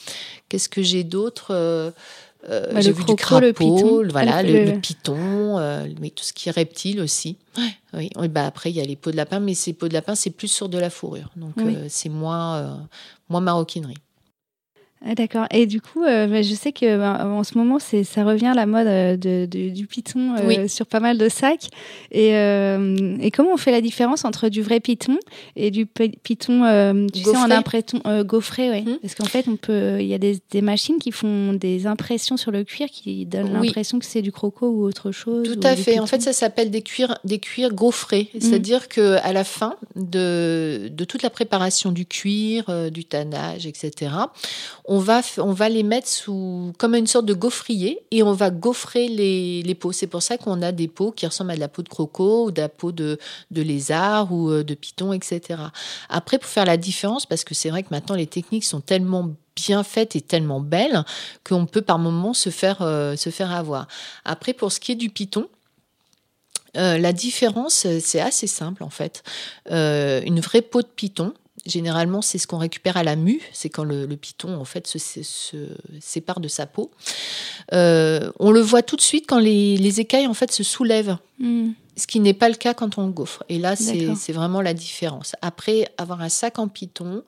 [0.49, 1.91] Qu'est-ce que j'ai d'autre euh,
[2.49, 6.33] euh bah, J'ai vu du crapaud, le python, voilà, le, python, euh, mais tout ce
[6.33, 7.37] qui est reptile aussi.
[7.93, 10.15] Oui, bah après il y a les peaux de lapin, mais ces peaux de lapin
[10.15, 11.53] c'est plus sur de la fourrure, donc
[11.89, 12.87] c'est moins,
[13.29, 13.95] moins maroquinerie.
[15.07, 15.45] Ah, d'accord.
[15.51, 18.47] Et du coup, euh, bah, je sais que bah, en ce moment, c'est ça revient
[18.47, 21.69] à la mode euh, de, du python euh, sur pas mal de sacs.
[22.11, 25.17] Et, et, comment on fait la différence entre du vrai python
[25.55, 28.83] et du python, tu sais, en impression gaufré, ouais.
[28.87, 28.97] Hum.
[29.01, 32.37] Parce qu'en fait, on peut, il y a des, des, machines qui font des impressions
[32.37, 35.47] sur le cuir qui donnent l'impression que c'est du croco ou autre chose.
[35.51, 35.99] Tout à fait.
[35.99, 38.29] En fait, ça s'appelle des cuirs, des cuirs gaufrés.
[38.33, 38.41] Hum.
[38.41, 44.11] C'est-à-dire que à la fin de, de toute la préparation du cuir, du tannage, etc.
[44.87, 48.31] On on va, on va les mettre sous comme une sorte de gaufrier et on
[48.31, 49.91] va gaufrer les, les peaux.
[49.91, 52.45] C'est pour ça qu'on a des peaux qui ressemblent à de la peau de croco
[52.45, 53.19] ou de la peau de,
[53.51, 55.59] de lézard ou euh, de python, etc.
[56.07, 59.31] Après, pour faire la différence, parce que c'est vrai que maintenant les techniques sont tellement
[59.53, 61.03] bien faites et tellement belles
[61.43, 63.89] qu'on peut par moments se faire, euh, se faire avoir.
[64.23, 65.49] Après, pour ce qui est du python,
[66.77, 69.23] euh, la différence, c'est assez simple en fait.
[69.69, 71.33] une vraie peau de python,
[71.65, 75.31] Généralement, c'est ce qu'on récupère à la mue, c'est quand le, python en fait se,
[75.99, 76.91] sépare de sa peau.
[77.73, 81.17] Euh, on le voit tout de suite quand les, écailles en fait se soulèvent.
[81.39, 81.71] Hmm.
[81.97, 83.43] Ce qui n'est pas le cas quand on le gaufre.
[83.49, 85.35] Et là, c'est vraiment la différence.
[85.41, 87.23] Après, avoir un sac en python,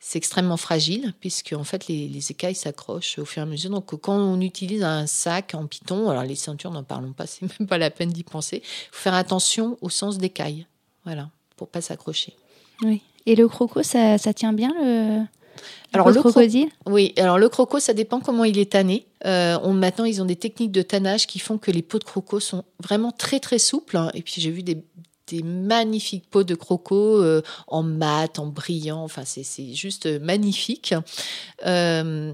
[0.00, 3.70] c'est extrêmement fragile puisque en fait les, écailles s'accrochent au fur et à mesure.
[3.70, 7.42] Donc quand on utilise un sac en python, alors les ceintures n'en parlons pas, c'est
[7.42, 8.62] même pas la peine d'y penser.
[8.64, 10.66] Il faut faire attention au sens d'écailles,
[11.04, 12.34] voilà, pour pas s'accrocher.
[12.82, 13.02] Oui.
[13.26, 15.22] Et le croco, ça, tient bien le,
[15.92, 16.68] alors, le crocodile?
[16.86, 19.06] Oui, alors le croco, ça dépend comment il est tanné.
[19.24, 22.04] Euh, on, maintenant, ils ont des techniques de tannage qui font que les peaux de
[22.04, 23.96] croco sont vraiment très très souples.
[23.96, 24.10] Hein.
[24.14, 24.82] Et puis j'ai vu des,
[25.44, 29.02] magnifiques peaux de croco euh, en mat, en brillant.
[29.02, 30.94] Enfin, c'est juste magnifique.
[31.66, 32.32] Euh,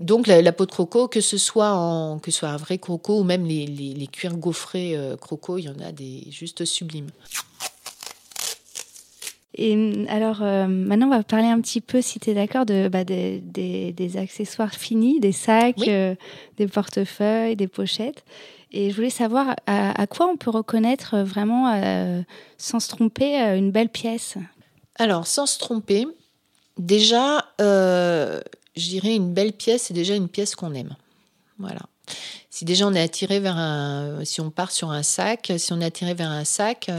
[0.00, 3.20] donc la, peau de croco, que ce soit en, que ce soit un vrai croco
[3.20, 7.10] ou même les, les, les cuirs gaufrés croco, il y en a des juste sublimes.
[9.56, 12.66] Et mm, alors, euh, maintenant, on va parler un petit peu, si tu es d'accord,
[12.66, 16.14] de, bah, des, des, accessoires finis, des sacs, euh,
[16.56, 18.24] des portefeuilles, des pochettes.
[18.72, 22.22] Et je voulais savoir à, quoi on peut reconnaître vraiment, euh,
[22.58, 24.34] sans se tromper, une belle pièce?
[24.96, 26.08] Alors, sans se tromper,
[26.76, 28.42] déjà, je
[28.74, 30.96] dirais une belle pièce, c'est déjà une pièce qu'on aime.
[31.60, 31.82] Voilà.
[32.50, 35.80] Si déjà on est attiré vers un, si on part sur un sac, si on
[35.80, 36.90] est attiré vers un sac,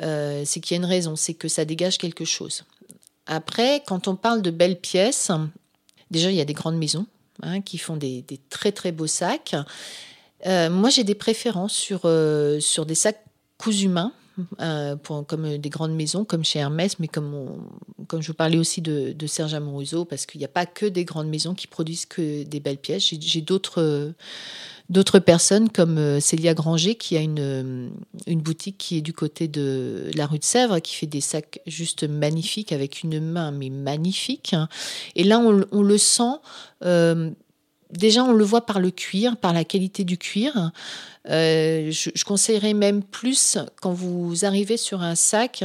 [0.00, 2.64] euh, c'est qu'il y a une raison, c'est que ça dégage quelque chose.
[3.26, 5.30] Après, quand on parle de belles pièces,
[6.10, 7.06] déjà il y a des grandes maisons
[7.42, 9.54] hein, qui font des, très très beaux sacs.
[10.46, 13.22] Euh, moi j'ai des préférences sur, euh, sur des sacs
[13.58, 14.12] cousus main.
[15.26, 17.66] Comme des grandes maisons, comme chez Hermès, mais comme,
[18.08, 20.86] comme je vous parlais aussi de, de Serge Amoruso, parce qu'il n'y a pas que
[20.86, 23.14] des grandes maisons qui produisent que des belles pièces.
[23.20, 24.14] J'ai d'autres
[24.92, 27.88] d'autres personnes comme euh, Célia Granger qui a une, euh,
[28.26, 31.60] une boutique qui est du côté de la rue de Sèvres qui fait des sacs
[31.66, 34.54] juste magnifiques avec une main mais magnifique.
[35.16, 36.34] Et là on, le sent.
[36.84, 37.30] Euh,
[37.92, 40.72] déjà, on le voit par le cuir, par la qualité du cuir.
[41.26, 45.64] je, je, conseillerais même plus quand vous arrivez sur un sac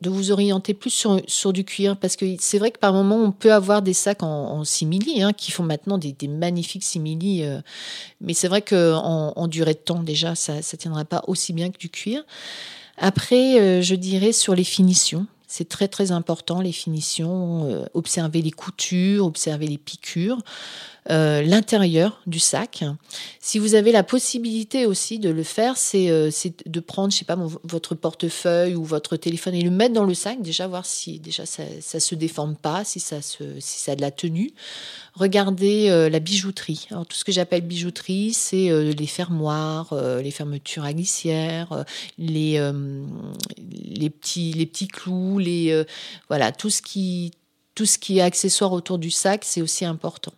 [0.00, 1.96] de vous orienter plus sur, du cuir.
[1.96, 5.32] Parce que c'est vrai que par moment on peut avoir des sacs en, simili hein,
[5.32, 7.60] qui font maintenant des, magnifiques simili euh,
[8.20, 11.70] mais c'est vrai que en, durée de temps déjà ça ça tiendra pas aussi bien
[11.70, 12.22] que du cuir.
[12.96, 15.26] Après euh, je dirais sur les finitions.
[15.46, 20.38] C'est très très important les finitions euh, observer les coutures observer les piqûres
[21.08, 22.84] euh, l'intérieur du sac.
[23.40, 26.30] Si vous avez la possibilité aussi de le faire, c'est euh,
[26.66, 30.12] de prendre, je sais pas, votre portefeuille ou votre téléphone et le mettre dans le
[30.12, 33.44] sac, déjà voir si déjà ça, ça se déforme pas, si ça, se,
[33.90, 34.52] a de la tenue.
[35.14, 36.86] Regardez euh, la bijouterie.
[36.90, 41.84] Alors, tout ce que j'appelle bijouterie, c'est les fermoirs, les fermetures à glissière,
[42.18, 42.60] les,
[43.58, 45.84] les, petits, les petits clous, les,
[46.28, 47.32] voilà, tout ce qui
[47.74, 50.32] tout ce qui est accessoire autour du sac, c'est aussi important.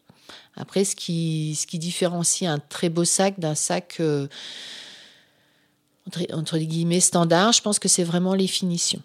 [0.57, 4.29] Après, ce qui, ce qui différencie un très beau sac d'un sac euh,
[6.33, 9.03] entre, guillemets standard, je pense que c'est vraiment les finitions.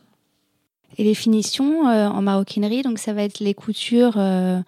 [0.98, 4.60] Et les finitions euh, en maroquinerie, donc ça va être les coutures euh,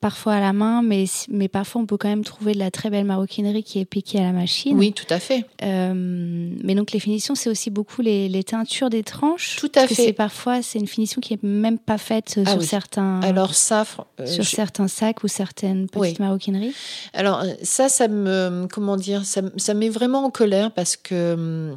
[0.00, 2.90] parfois à la main, mais, mais parfois on peut quand même trouver de la très
[2.90, 4.76] belle maroquinerie qui est piquée à la machine.
[4.76, 5.44] Oui, tout à fait.
[5.62, 9.56] Euh, mais donc les finitions, c'est aussi beaucoup les, les, teintures des tranches.
[9.56, 10.12] Tout à fait.
[10.12, 13.20] Parfois, c'est une finition qui est même pas faite ah sur certains.
[13.22, 13.84] Alors ça,
[14.20, 16.74] euh, sur certains sacs ou certaines petites maroquineries.
[17.12, 21.76] Alors ça, ça me comment dire, ça, ça met vraiment en colère parce que hum,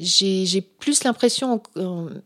[0.00, 1.60] j'ai plus l'impression,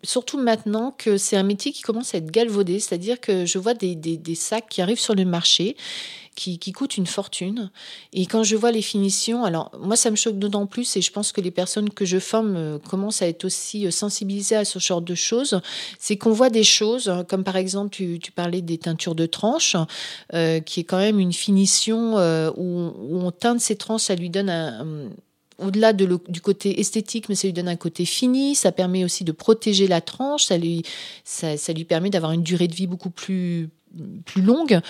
[0.03, 2.81] surtout maintenant, que c'est un métier qui commence à être galvaudé.
[2.81, 5.77] C'est-à-dire que je vois des, sacs qui arrivent sur le marché,
[6.35, 7.71] qui, coûtent une fortune.
[8.13, 11.13] Et quand je vois les finitions, alors moi, ça me choque d'autant plus, et je
[11.13, 14.65] pense que les personnes que je forme euh, commencent à être aussi euh, sensibilisées à
[14.65, 15.61] ce genre de choses.
[15.99, 19.77] C'est qu'on voit des choses, hein, comme par exemple, tu, parlais des teintures de tranches,
[20.33, 22.17] euh, qui est quand même une finition
[22.57, 22.93] où,
[23.25, 25.11] on teinte ces tranches, ça lui donne un
[25.65, 28.55] au-delà de du côté esthétique, mais ça lui donne un côté fini.
[28.55, 30.45] Ça permet aussi de protéger la tranche.
[30.45, 33.69] Ça lui permet d'avoir une durée de vie beaucoup plus
[34.25, 34.81] plus longue,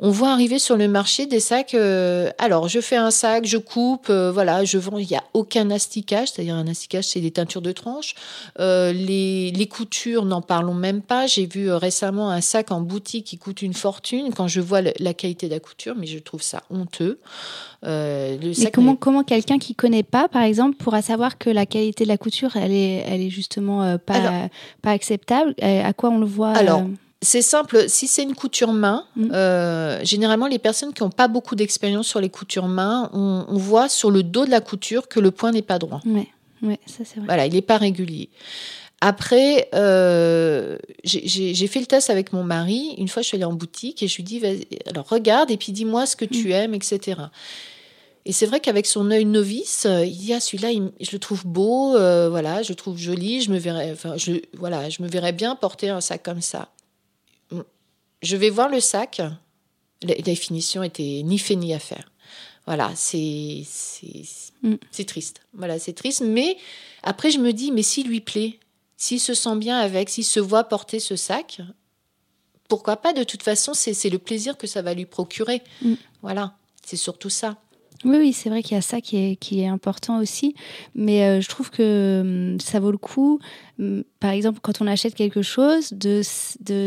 [0.00, 1.74] on voit arriver sur le marché des sacs.
[1.74, 4.98] Euh, alors, je fais un sac, je coupe, euh, voilà, je vends.
[4.98, 8.14] Il n'y a aucun asticage, c'est-à-dire un asticage, c'est des teintures de tranche.
[8.58, 11.26] Euh, les, les, coutures, n'en parlons même pas.
[11.26, 14.32] J'ai vu récemment un sac en boutique qui coûte une fortune.
[14.34, 17.18] Quand je vois la qualité de la couture, mais je trouve ça honteux.
[17.82, 22.04] le mais comment, comment quelqu'un qui connaît pas, par exemple, pourra savoir que la qualité
[22.04, 24.48] de la couture, elle est, elle est justement pas,
[24.82, 25.54] pas acceptable?
[25.60, 26.82] À quoi on le voit Alors,
[27.26, 29.30] c'est simple, si c'est une couture main, mm.
[29.32, 33.88] euh, généralement les personnes qui n'ont pas beaucoup d'expérience sur les coutures main, on, voit
[33.88, 36.00] sur le dos de la couture que le point n'est pas droit.
[36.06, 36.28] Ouais,
[36.62, 37.26] ouais, ça c'est vrai.
[37.26, 38.30] Voilà, il n'est pas régulier.
[39.00, 42.94] Après, euh, j'ai fait le test avec mon mari.
[42.96, 44.40] Une fois, je suis allée en boutique et je lui dis,
[44.88, 46.52] alors regarde et puis dis-moi ce que tu mm.
[46.52, 47.22] aimes, etc.
[48.24, 50.68] Et c'est vrai qu'avec son œil novice, euh, il dit ah celui-là,
[51.00, 51.90] je le trouve beau,
[52.30, 55.56] voilà, je le trouve joli, je me verrais, enfin, je, voilà, je me verrais bien
[55.56, 56.68] porter un sac comme ça
[58.26, 59.22] je vais voir le sac.
[60.02, 62.10] La, finition était ni fait ni à faire.
[62.66, 63.62] Voilà, c'est
[64.62, 64.74] mm.
[64.90, 65.40] c'est triste.
[65.54, 66.22] Voilà, c'est triste.
[66.22, 66.56] Mais
[67.02, 68.58] après, je me dis, mais s'il lui plaît,
[68.96, 71.60] s'il se sent bien avec, s'il se voit porter ce sac,
[72.68, 75.62] pourquoi pas De toute façon, c'est le plaisir que ça va lui procurer.
[75.82, 75.94] Mm.
[76.22, 77.56] Voilà, c'est surtout ça.
[78.04, 80.54] Oui, oui, c'est vrai qu'il y a ça qui est, qui est important aussi.
[80.94, 83.40] Mais euh, je trouve que hum, ça vaut le coup
[84.20, 86.22] par exemple, quand on achète quelque chose, de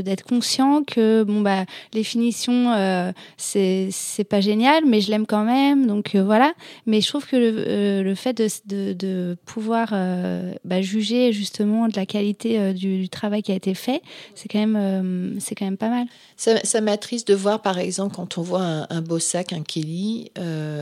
[0.01, 5.43] d'être conscient que bon bah les finitions euh, c'est pas génial, mais je l'aime quand
[5.43, 6.53] même, donc euh, voilà.
[6.85, 11.87] Mais je trouve que le, euh, le fait de, de, pouvoir euh, bah, juger justement
[11.87, 14.01] de la qualité du, travail qui a été fait,
[14.35, 16.07] c'est quand même quand même pas mal.
[16.37, 19.61] Ça, ça m'attriste de voir par exemple quand on voit un, un beau sac, un
[19.61, 20.31] Kelly.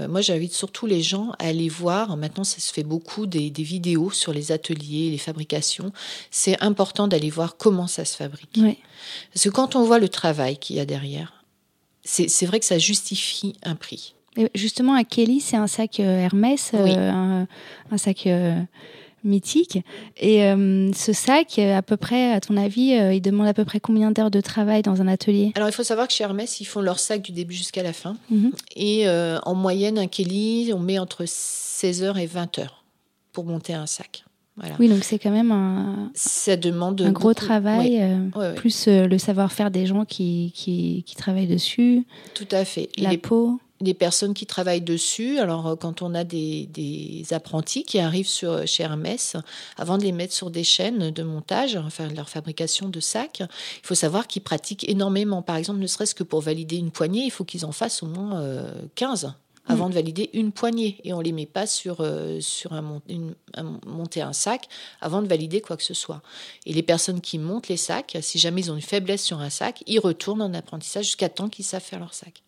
[0.10, 2.16] moi, j'invite surtout les gens à aller voir.
[2.18, 5.92] Maintenant, ça se fait beaucoup des, des vidéos sur les ateliers, les fabrications
[6.32, 8.60] c'est important d'aller voir comment ça se fabrique.
[9.34, 11.38] Parce que quand on voit le travail qu'il y a derrière,
[12.08, 14.16] c'est vrai que ça justifie un prix.
[14.56, 17.46] justement, à Kelly, c'est un sac euh, Hermès, euh,
[17.92, 18.60] un, sac euh,
[19.24, 19.80] mythique.
[20.16, 24.12] Et ce sac, à peu près, à ton avis, il demande à peu près combien
[24.12, 25.52] d'heures de travail dans un atelier?
[25.56, 27.94] Alors, il faut savoir que chez Hermès, ils font leur sac du début jusqu'à la
[27.94, 28.16] fin.
[28.30, 28.52] Mhm.
[28.76, 32.86] Et en moyenne, un Kelly, on met entre 16 heures et 20 heures
[33.34, 34.24] pour monter un sac.
[34.80, 39.18] Oui, donc c'est quand même un, ça demande un gros travail, euh, plus euh, le
[39.20, 42.06] savoir-faire des gens qui, qui, qui, travaillent dessus.
[42.34, 42.90] Tout à fait.
[42.98, 43.60] La peau.
[43.80, 48.28] Les personnes qui travaillent dessus, alors euh, quand on a des, des apprentis qui arrivent
[48.28, 49.36] sur, chez Hermès,
[49.78, 53.86] avant de les mettre sur des chaînes de montage, enfin leur fabrication de sacs, il
[53.86, 55.44] faut savoir qu'ils pratiquent énormément.
[55.44, 58.08] Par exemple, ne serait-ce que pour valider une poignée, il faut qu'ils en fassent au
[58.08, 58.44] moins
[58.96, 59.36] 15
[59.68, 59.90] avant mm.
[59.90, 61.00] de valider une poignée.
[61.04, 63.02] Et on ne les met pas sur, euh, sur un,
[63.86, 64.68] monter un sac
[65.02, 66.22] avant de valider quoi que ce soit.
[66.66, 69.50] Et les personnes qui montent les sacs, si jamais ils ont une faiblesse sur un
[69.50, 72.44] sac, ils retournent en apprentissage jusqu'à temps qu'ils savent faire leur sac.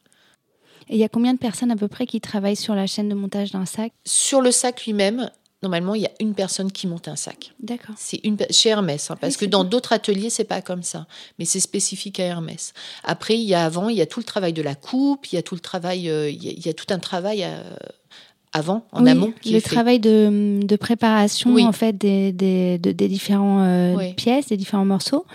[0.90, 3.10] Et il y a combien de personnes à peu près qui travaillent sur la chaîne
[3.10, 3.94] de montage d'un sac?
[4.06, 5.30] Sur le sac lui-même,
[5.62, 7.54] normalement, il y a une personne qui monte un sac.
[7.60, 7.96] D'accord.
[7.98, 11.46] C'est une chez Hermès, hein, parce que dans d'autres ateliers, c'est pas comme ça, mais
[11.46, 12.74] c'est spécifique à Hermès.
[13.04, 15.36] Après, il y a avant, il y a tout le travail de la coupe, il
[15.36, 17.62] y a tout le travail, euh, il, y a, tout un travail euh,
[18.52, 19.32] avant, en amont.
[19.42, 24.58] Qui le travail de, de, préparation en fait des, des, des différents euh, pièces, des
[24.58, 25.26] différents morceaux.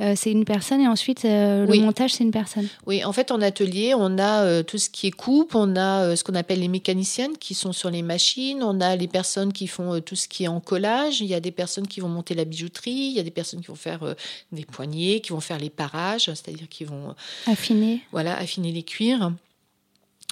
[0.00, 2.68] Euh, c'est une personne et ensuite euh, le montage c'est une personne.
[2.86, 6.24] Oui, en fait en atelier on a tout ce qui est coupe, on a ce
[6.24, 10.00] qu'on appelle les mécaniciennes qui sont sur les machines, on a les personnes qui font
[10.00, 12.44] tout ce qui est en collage, il y a des personnes qui vont monter la
[12.44, 14.16] bijouterie, il y a des personnes qui vont faire
[14.50, 17.14] des poignées, qui vont faire les parages, c'est-à-dire qui vont
[17.46, 18.00] affiner.
[18.10, 19.30] Voilà, affiner les cuirs.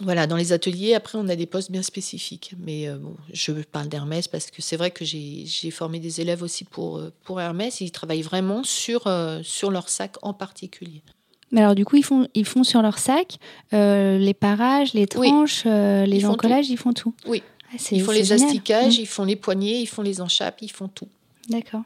[0.02, 2.54] Voilà, dans les ateliers, après, on a des postes bien spécifiques.
[2.58, 6.42] Mais euh, bon, je parle d'Hermès parce que c'est vrai que j'ai formé des élèves
[6.42, 7.80] aussi pour, euh, pour Hermès.
[7.80, 11.02] Ils travaillent vraiment sur, euh, sur leur sac en particulier.
[11.52, 13.38] Mais alors, du coup, ils font, ils font sur leur sac
[13.70, 17.14] les parages, les tranches, les ils encollages, ils font tout.
[17.26, 17.42] Oui.
[17.72, 19.02] Ah, ils font les astiquages, mmh.
[19.02, 21.08] ils font les poignées, ils font les enchapes, ils font tout.
[21.48, 21.82] D'accord.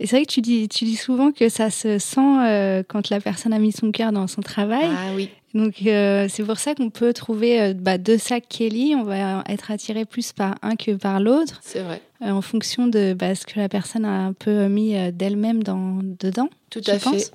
[0.00, 3.20] Et c'est vrai que tu dis, tu dis souvent que ça se sent quand la
[3.20, 4.88] personne a mis son cœur dans son travail.
[4.90, 5.28] Ah oui.
[5.54, 9.44] Donc euh, c'est pour ça qu'on peut trouver euh, bah, deux sacs Kelly, on va
[9.48, 11.60] être attiré plus par un que par l'autre.
[11.62, 12.00] C'est vrai.
[12.22, 16.00] Euh, en fonction de bah, ce que la personne a un peu mis d'elle-même dans,
[16.02, 16.48] dedans.
[16.70, 17.32] Tout à fait.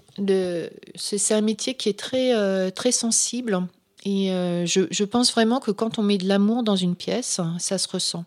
[0.96, 3.68] C'est un métier qui est très, très sensible.
[4.10, 4.28] Et
[4.66, 7.88] je, je, pense vraiment que quand on met de l'amour dans une pièce, ça se
[7.90, 8.24] ressent.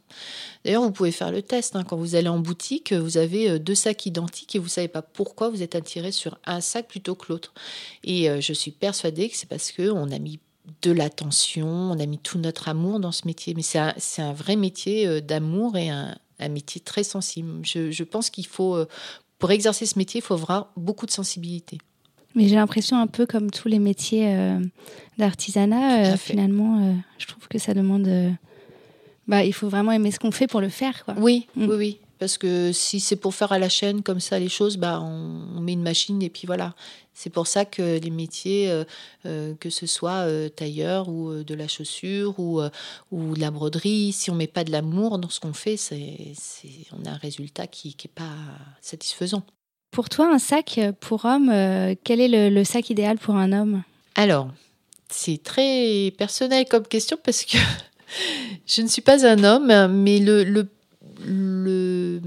[0.64, 1.74] D'ailleurs, vous pouvez faire le test.
[1.74, 1.85] Hein.
[1.85, 4.89] Quand vous allez en boutique, vous avez euh, deux sacs identiques et vous ne savez
[4.89, 7.55] pas pourquoi vous êtes attiré sur un sac plutôt que l'autre.
[8.05, 10.39] Et euh, je suis persuadée que c'est parce qu'on a mis
[10.83, 13.55] de l'attention, on a mis tout notre amour dans ce métier.
[13.55, 13.78] Mais c'est
[14.22, 16.16] un, vrai métier euh, d'amour et un,
[16.51, 17.61] métier très sensible.
[17.64, 18.83] Je, pense qu'il faut,
[19.39, 21.76] pour exercer ce métier, il faut avoir beaucoup de sensibilité.
[22.35, 24.37] Mais j'ai l'impression un peu comme tous les métiers
[25.18, 28.37] d'artisanat, finalement, je trouve que ça demande
[29.31, 31.05] bah, il faut vraiment aimer ce qu'on fait pour le faire.
[31.05, 31.14] Quoi.
[31.16, 31.68] Oui, mm.
[31.68, 31.99] oui, oui.
[32.18, 35.61] Parce que si c'est pour faire à la chaîne comme ça les choses, bah, on,
[35.61, 36.74] met une machine et puis voilà.
[37.14, 38.85] C'est pour ça que les métiers, euh,
[39.24, 42.61] euh, que ce soit euh, tailleur ou de la chaussure ou,
[43.12, 46.35] ou de la broderie, si on met pas de l'amour dans ce qu'on fait, c'est,
[46.93, 48.35] on a un résultat qui n'est pas
[48.81, 49.45] satisfaisant.
[49.91, 51.53] Pour toi, un sac pour homme,
[52.05, 53.82] quel est le, sac idéal pour un homme?
[54.14, 54.49] Alors,
[55.09, 57.59] c'est très personnel comme question parce que
[58.66, 62.20] je ne suis pas un homme, mais le, le,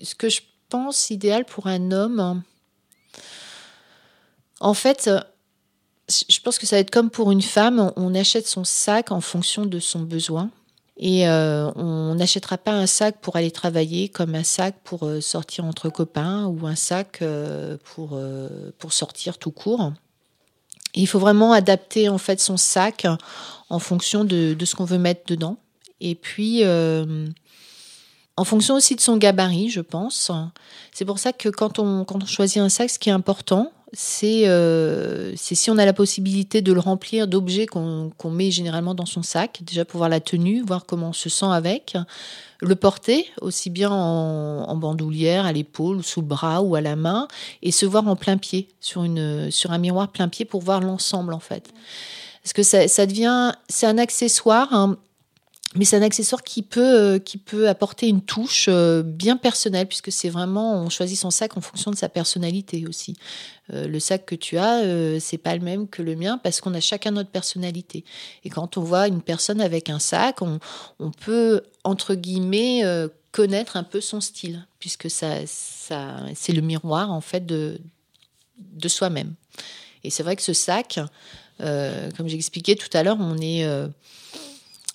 [0.00, 2.42] ce que je pense idéal pour un homme,
[4.60, 5.10] en fait,
[6.08, 9.20] je pense que ça va être comme pour une femme, on achète son sac en
[9.20, 10.50] fonction de son besoin.
[11.04, 15.20] Et euh, on n'achètera pas un sac pour aller travailler comme un sac pour euh,
[15.20, 18.16] sortir entre copains ou un sac euh, pour,
[18.78, 19.92] pour sortir tout court.
[20.94, 23.04] il faut vraiment adapter en fait son sac
[23.68, 25.56] en fonction de, ce qu'on veut mettre dedans.
[26.00, 30.30] Et puis, en fonction aussi de son gabarit, je pense.
[30.92, 33.72] C'est pour ça que quand on, quand on choisit un sac, ce qui est important,
[33.92, 39.06] c'est euh, si on a la possibilité de le remplir d'objets qu'on met généralement dans
[39.06, 41.96] son sac, déjà pour voir la tenue, voir comment on se sent avec,
[42.60, 47.28] le porter aussi bien en, bandoulière, à l'épaule, sous le bras ou à la main,
[47.60, 51.40] et se voir en plein pied, sur un miroir plein pied pour voir l'ensemble en
[51.40, 51.70] fait.
[52.42, 54.96] Parce que ça, devient, c'est un accessoire, hein,
[55.74, 59.86] mais c'est un accessoire qui peut, euh, qui peut apporter une touche euh, bien personnelle,
[59.86, 63.16] puisque c'est vraiment, on choisit son sac en fonction de sa personnalité aussi.
[63.72, 64.82] Euh, le sac que tu as,
[65.20, 68.04] c'est pas le même que le mien, parce qu'on a chacun notre personnalité.
[68.44, 70.58] Et quand on voit une personne avec un sac, on,
[70.98, 72.82] on peut, entre guillemets,
[73.30, 77.80] connaître un peu son style, puisque ça, ça, c'est le miroir, en fait, de,
[78.58, 79.34] de soi-même.
[80.04, 81.00] Et c'est vrai que ce sac,
[81.60, 83.88] euh, comme j'expliquais tout à l'heure, on est, euh,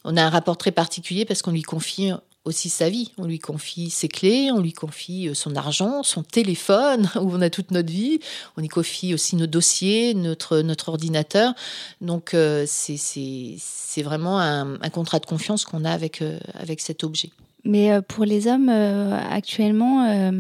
[0.08, 2.12] on a un rapport très particulier parce qu'on lui confie
[2.46, 3.12] aussi sa vie.
[3.18, 7.42] On lui confie ses clés, on lui confie euh, son argent, son téléphone, où on
[7.42, 8.20] a toute notre vie.
[8.58, 11.54] On y confie aussi nos dossiers, notre, ordinateur.
[12.02, 12.36] Donc,
[12.66, 16.24] c'est vraiment un, contrat de confiance qu'on a avec,
[16.56, 17.32] avec cet objet.
[17.68, 20.32] Mais euh, pour les hommes, euh, actuellement, euh,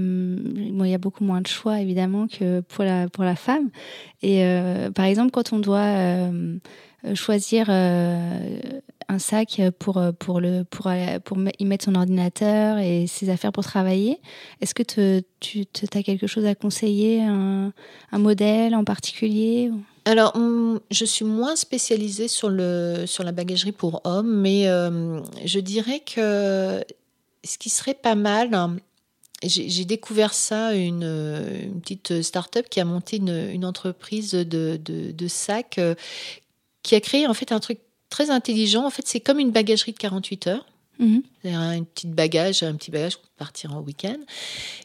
[0.55, 3.70] il y a beaucoup moins de choix, évidemment, que pour la, pour la femme.
[4.24, 4.43] Et
[4.95, 6.32] par exemple, quand on doit
[7.13, 7.68] choisir
[9.10, 10.91] un sac pour, pour, le, pour,
[11.24, 14.20] pour y mettre son ordinateur et ses affaires pour travailler,
[14.62, 17.72] est-ce que te, tu as quelque chose à conseiller, un,
[18.12, 19.72] un modèle en particulier
[20.05, 20.38] alors,
[20.89, 26.82] je suis moins spécialisée sur, le, sur la bagagerie pour hommes, mais je dirais que
[27.43, 28.78] ce qui serait pas mal, hein,
[29.43, 35.78] j'ai découvert ça, une, une petite start-up qui a monté une, entreprise de, de, sacs,
[35.78, 35.93] euh,
[36.82, 37.80] qui a créé en fait un truc
[38.10, 38.86] très intelligent.
[38.86, 40.66] En fait, c'est comme une bagagerie de 48 heures.
[40.99, 41.22] Mhm.
[41.45, 44.18] Un petit bagage, un petit bagage pour partir en week-end,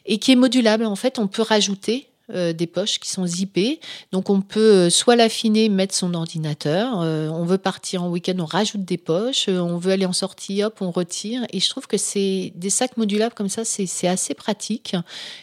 [0.05, 0.85] et qui est modulable.
[0.85, 3.81] En fait, on peut rajouter euh, des poches qui sont zippées.
[4.13, 7.01] Donc on peut euh, soit l'affiner, mettre son ordinateur.
[7.01, 9.49] Euh, on veut partir en week-end, on rajoute des poches.
[9.49, 11.45] on veut aller en sortie, hop, on retire.
[11.51, 14.95] Et je trouve que c'est des sacs modulables comme ça, c'est assez pratique.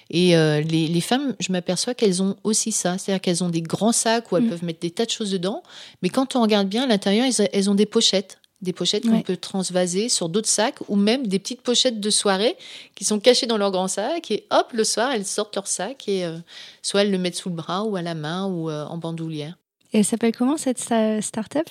[0.09, 2.97] Et les, femmes, je m'aperçois qu'elles ont aussi ça.
[2.97, 4.49] C'est-à-dire qu'elles ont des grands sacs où elles mm.
[4.49, 5.62] peuvent mettre des tas de choses dedans.
[6.01, 9.37] Mais quand on regarde bien, à l'intérieur, elles ont des pochettes des pochettes qu'on peut
[9.37, 12.57] transvaser sur d'autres sacs ou même des petites pochettes de soirée
[12.95, 16.09] qui sont cachées dans leur grand sac et hop, le soir, elles sortent leur sac
[16.09, 16.37] et euh,
[16.83, 19.57] soit elles le mettent sous le bras ou à la main ou euh, en bandoulière.
[19.93, 21.69] Et elle s'appelle comment cette start-up?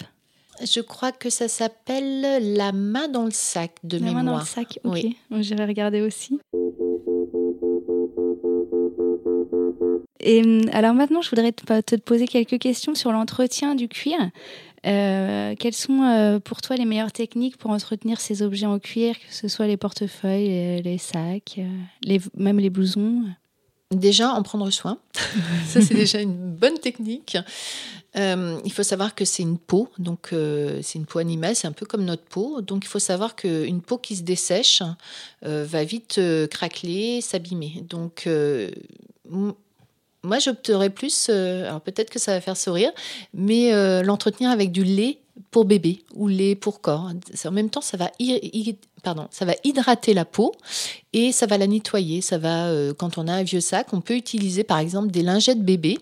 [0.62, 4.24] Je crois que ça s'appelle La main dans le sac de la mémoire.
[4.24, 4.92] La main dans le sac, ok.
[4.94, 5.18] Oui.
[5.40, 6.40] J'irai regarder aussi.
[10.20, 14.18] Et hum, alors maintenant, je voudrais te poser quelques questions sur l'entretien du cuir.
[14.86, 19.16] Euh, quelles sont euh, pour toi les meilleures techniques pour entretenir ces objets en cuir,
[19.16, 21.68] que ce soit les portefeuilles, les, sacs, euh,
[22.04, 23.24] les, même les blousons?
[23.92, 25.00] Déjà, en prendre soin.
[25.68, 27.38] Ça, c'est déjà une bonne technique.
[28.16, 31.88] il faut savoir que c'est une peau, donc c'est une peau animale, c'est un peu
[31.88, 32.62] comme notre peau.
[32.62, 34.84] Donc il faut savoir qu'une peau qui se dessèche
[35.42, 36.22] va vite
[36.52, 37.84] craqueler, s'abîmer.
[37.90, 38.30] Donc
[40.24, 42.92] moi, j'opterais plus, euh, alors peut-être que ça va faire sourire,
[43.34, 45.20] mais euh, l'entretenir avec du lait
[45.52, 47.12] pour bébé ou lait pour corps.
[47.46, 48.12] En même temps, ça va,
[49.02, 50.54] pardon, ça va hydrater la peau
[51.14, 52.20] et ça va la nettoyer.
[52.20, 55.22] Ça va, euh, quand on a un vieux sac, on peut utiliser par exemple des
[55.22, 55.98] lingettes bébé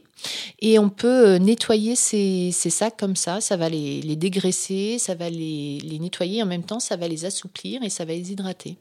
[0.62, 3.40] et on peut nettoyer ces, sacs comme ça.
[3.40, 6.42] Ça va les, dégraisser, ça va les, les nettoyer.
[6.42, 8.78] En même temps, ça va les assouplir et ça va les hydrater.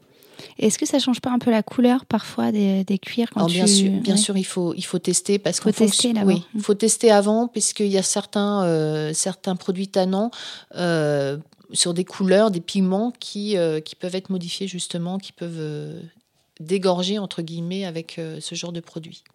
[0.59, 3.67] Est-ce que ça change pas un peu la couleur parfois des, des cuirs quand bien
[3.67, 6.73] sûr, bien sûr, il faut il faut tester parce qu'il faut tester Oui, il faut
[6.73, 10.31] tester avant puisqu'il y a certains euh, certains produits tannants.
[10.75, 11.37] Euh,
[11.73, 16.01] sur des couleurs, des pigments qui, euh, qui peuvent être modifiés justement, qui peuvent
[16.61, 19.25] dégorger entre guillemets avec ce genre de produit.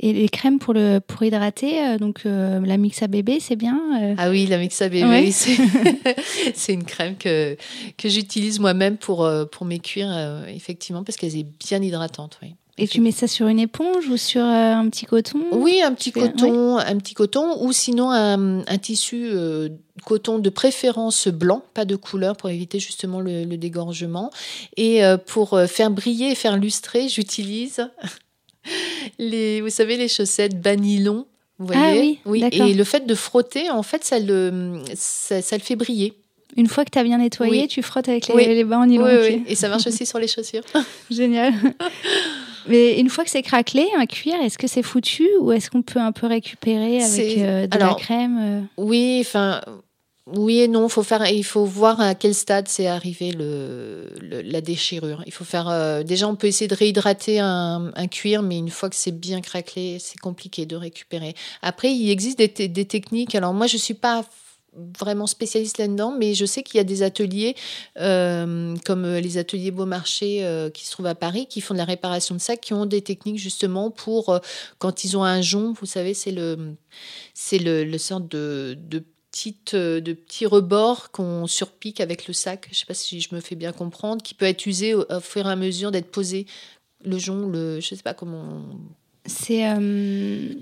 [0.00, 3.80] Et les crèmes pour, le, pour hydrater, euh, donc euh, la Mixa Bébé, c'est bien
[4.00, 5.32] euh Ah oui, la Mixa Bébé,
[6.54, 7.56] c'est une crème que,
[7.96, 10.12] que j'utilise moi-même pour, pour mes cuirs,
[10.48, 12.38] effectivement, parce qu'elle est bien hydratante.
[12.42, 12.54] Oui.
[12.80, 15.40] Et tu mets ça sur une éponge ou sur un petit coton?
[15.50, 19.32] Oui, un petit coton, un petit coton, ou sinon un, un tissu
[20.04, 24.30] coton de préférence blanc, pas de couleur pour éviter justement le, le dégorgement.
[24.76, 27.90] Et pour faire briller et faire lustrer, j'utilise
[29.18, 31.26] les, vous savez, les chaussettes banilon.
[31.58, 32.48] Vous ah voyez oui, oui.
[32.52, 36.14] Et le fait de frotter, en fait, ça le, ça, le fait briller.
[36.56, 39.04] Une fois que tu as bien nettoyé, tu frottes avec les, les banilons.
[39.04, 40.62] Oui, oui, et ça marche aussi sur les chaussures.
[41.10, 41.52] Génial.
[42.68, 45.82] Mais une fois que c'est craquelé, un cuir, est-ce que c'est foutu ou est-ce qu'on
[45.82, 48.60] peut un peu récupérer avec euh, de la crème euh?
[48.76, 49.60] Oui, enfin,
[50.34, 55.22] oui et non, il faut voir à quel stade c'est arrivé la déchirure.
[55.26, 55.68] Il faut faire.
[55.68, 59.40] Euh, déjà, on peut essayer de réhydrater un, cuir, mais une fois que c'est bien
[59.40, 61.34] craquelé, c'est compliqué de récupérer.
[61.62, 63.34] Après, il existe des, des techniques.
[63.34, 64.24] Alors moi, je suis pas
[64.98, 67.56] vraiment spécialiste là-dedans, mais je sais qu'il y a des ateliers
[67.98, 71.84] euh, comme les ateliers Beaumarchais euh, qui se trouvent à Paris, qui font de la
[71.84, 74.38] réparation de sacs, qui ont des techniques justement pour
[74.78, 76.76] quand ils ont un jonc, vous savez, c'est le
[77.34, 79.04] c'est le, de
[79.74, 82.66] euh, de petits rebords qu'on surpique avec le sac.
[82.66, 85.04] Je ne sais pas si je me fais bien comprendre, qui peut être usé au,
[85.20, 86.46] fur et à mesure d'être posé.
[87.04, 88.64] Le jonc, le, je ne sais pas comment.
[89.26, 90.54] C'est euh,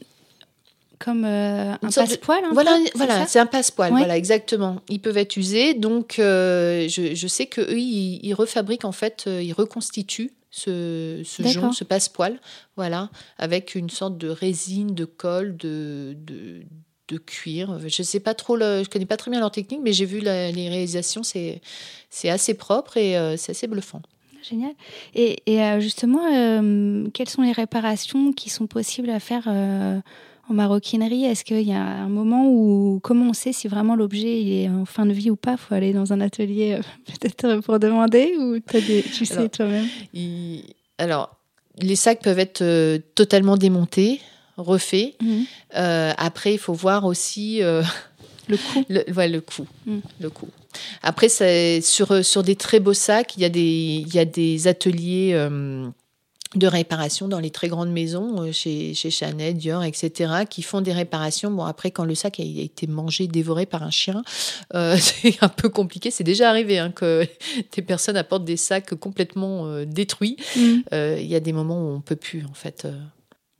[0.98, 2.42] comme euh, un passepoil.
[2.52, 3.90] Voilà, voilà, c'est un passepoil.
[3.90, 4.80] Voilà, exactement.
[4.88, 5.74] Ils peuvent être usés.
[5.74, 11.84] Donc, je, sais que eux, ils, refabriquent en fait, ils reconstituent ce, ce jonc, ce
[11.84, 12.40] passepoil,
[12.76, 16.62] voilà, avec une sorte de résine, de colle, de, de,
[17.08, 17.78] de cuir.
[17.86, 20.20] Je sais pas trop, le, je connais pas très bien leur technique, mais j'ai vu
[20.20, 21.60] les réalisations, c'est
[22.16, 24.00] c'est assez propre et euh, c'est assez bluffant.
[24.42, 24.72] Génial.
[25.14, 30.54] Et, et euh, justement, euh, quelles sont les réparations qui sont possibles à faire en
[30.54, 31.24] maroquinerie?
[31.24, 34.84] Est-ce qu'il y a un moment où, comment on sait si vraiment l'objet est en
[34.84, 35.56] fin de vie ou pas?
[35.56, 39.86] Faut aller dans un atelier peut-être pour demander ou des, tu sais toi-même?
[40.98, 41.36] Alors,
[41.78, 44.20] les sacs peuvent être totalement démontés
[44.56, 45.14] refait.
[45.20, 45.44] Mhm.
[45.76, 47.82] Euh, après, il faut voir aussi euh,
[48.48, 48.84] le coût.
[48.88, 49.66] Le, le coût.
[49.86, 50.00] Mhm.
[50.20, 50.48] Le coût.
[51.02, 51.28] Après,
[51.80, 55.30] sur, sur des très beaux sacs, il y a des, il y a des ateliers
[55.32, 55.88] euh,
[56.54, 60.92] de réparation dans les très grandes maisons, chez, chez, Chanel, Dior, etc., qui font des
[60.92, 61.50] réparations.
[61.50, 64.22] Bon, après, quand le sac a, été mangé, dévoré par un chien,
[64.98, 66.10] c'est un peu compliqué.
[66.10, 67.26] C'est déjà arrivé hein, que
[67.74, 70.36] des personnes apportent des sacs complètement détruits.
[70.56, 70.82] Mhm.
[70.92, 72.86] Il y a des moments où on peut plus, en fait.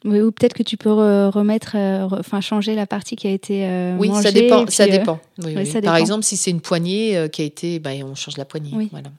[0.06, 3.66] Oui, ou peut-être que tu peux remettre, euh, enfin changer la partie qui a été
[3.66, 4.66] euh, oui, ça dépend.
[4.68, 5.18] ça, dépend.
[5.42, 8.44] Oui, Par exemple, si c'est une poignée euh, qui a été, bah, on change la
[8.44, 8.88] poignée.
[8.90, 9.10] Voilà.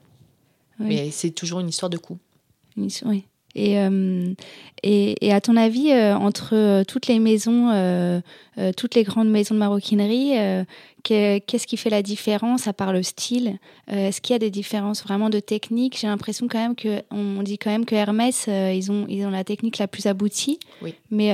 [0.79, 2.17] Mais c'est toujours une histoire de coût.
[2.77, 3.25] Oui.
[3.57, 4.33] Et, euh,
[4.83, 7.71] et, et, à ton avis, euh, entre euh, toutes les maisons,
[8.75, 10.33] toutes les grandes maisons de maroquinerie,
[11.03, 13.57] qu'est-ce qui fait la différence à part le style?
[13.87, 15.97] Est-ce qu'il y a des différences vraiment de technique?
[15.99, 19.29] J'ai l'impression quand même que on dit quand même que Hermès, ils ont ils ont
[19.29, 20.59] la technique la plus aboutie.
[20.81, 20.95] Oui.
[21.11, 21.31] Mais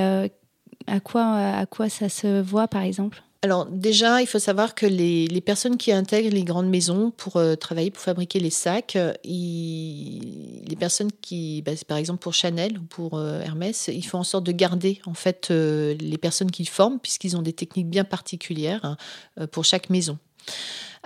[0.86, 3.23] à quoi à quoi ça se voit par exemple?
[3.44, 7.56] Alors déjà, il faut savoir que les, personnes qui intègrent les grandes maisons pour euh,
[7.56, 12.84] travailler, pour fabriquer les sacs, euh, les personnes qui, bah, par exemple pour Chanel ou
[12.84, 16.98] pour euh, Hermès, ils font en sorte de garder en fait les personnes qu'ils forment
[16.98, 20.18] puisqu'ils ont des techniques bien particulières hein, pour chaque maison.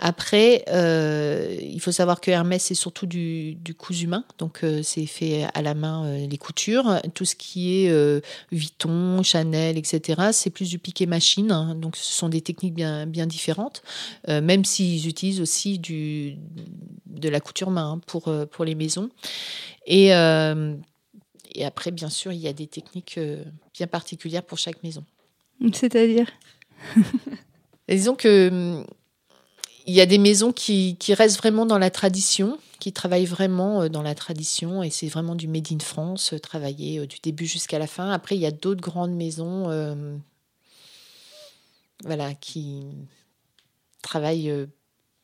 [0.00, 4.80] Après, euh, il faut savoir que Hermès, c'est surtout du, du cousu humain, donc euh,
[4.84, 7.00] c'est fait à la main euh, les coutures.
[7.14, 8.22] Tout ce qui est
[8.52, 11.74] Vuitton, Chanel, etc., c'est plus du piqué machine, hein.
[11.74, 13.82] donc ce sont des techniques bien, bien différentes,
[14.28, 16.36] même s'ils utilisent aussi du,
[17.06, 19.10] de la couture main hein, pour, pour les maisons.
[19.84, 23.18] Et, et après, bien sûr, il y a des techniques
[23.74, 25.04] bien particulières pour chaque maison.
[25.72, 26.28] C'est-à-dire?
[27.88, 28.84] Disons que
[29.88, 33.88] il y a des maisons qui, restent vraiment dans la tradition, qui travaillent vraiment euh,
[33.88, 37.46] dans la tradition, et c'est vraiment du Made in France, euh, travaillé euh, du début
[37.46, 38.10] jusqu'à la fin.
[38.12, 40.20] Après, il y a d'autres grandes maisons
[42.04, 42.84] voilà, qui
[44.02, 44.68] travaillent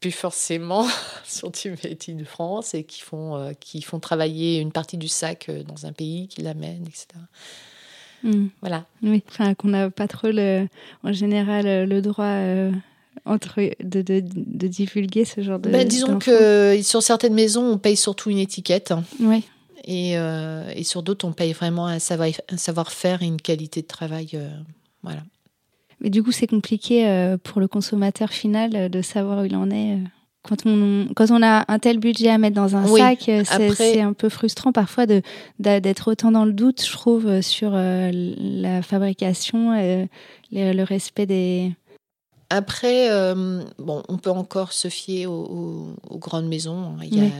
[0.00, 0.88] plus forcément
[1.24, 5.50] sur du Made in France et qui font, qui font travailler une partie du sac
[5.68, 7.06] dans un pays, qui l'amènent, etc.
[8.22, 8.46] Hmm.
[8.62, 8.86] Voilà.
[9.02, 10.66] Oui, enfin, qu'on n'a pas trop, le,
[11.02, 12.72] en général, le droit
[13.24, 15.70] entre de, de, de, divulguer ce genre de.
[15.70, 18.92] Ben, disons que sur certaines maisons, on paye surtout une étiquette.
[19.20, 19.44] Oui.
[19.86, 24.30] Et, euh, et sur d'autres, on paye vraiment un savoir-faire et une qualité de travail.
[24.34, 24.48] Euh,
[25.02, 25.20] voilà.
[26.00, 29.70] Mais du coup, c'est compliqué euh, pour le consommateur final de savoir où il en
[29.70, 29.98] est.
[30.42, 33.30] Quand on, quand on a un tel budget à mettre dans un sac,
[33.74, 35.06] c'est un peu frustrant parfois
[35.58, 40.08] d'être autant dans le doute, je trouve, sur la fabrication et
[40.52, 41.72] le respect des,
[42.54, 46.96] après, euh, bon, on peut encore se fier aux, grandes maisons.
[47.02, 47.32] Il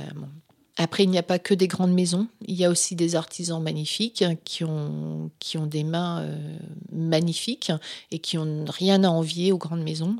[0.77, 2.27] Après, il n'y a pas que des grandes maisons.
[2.49, 6.59] Il y a aussi des artisans magnifiques qui ont, qui ont des mains euh,
[6.91, 7.71] magnifiques
[8.11, 10.17] et qui n'ont rien à envier aux grandes maisons.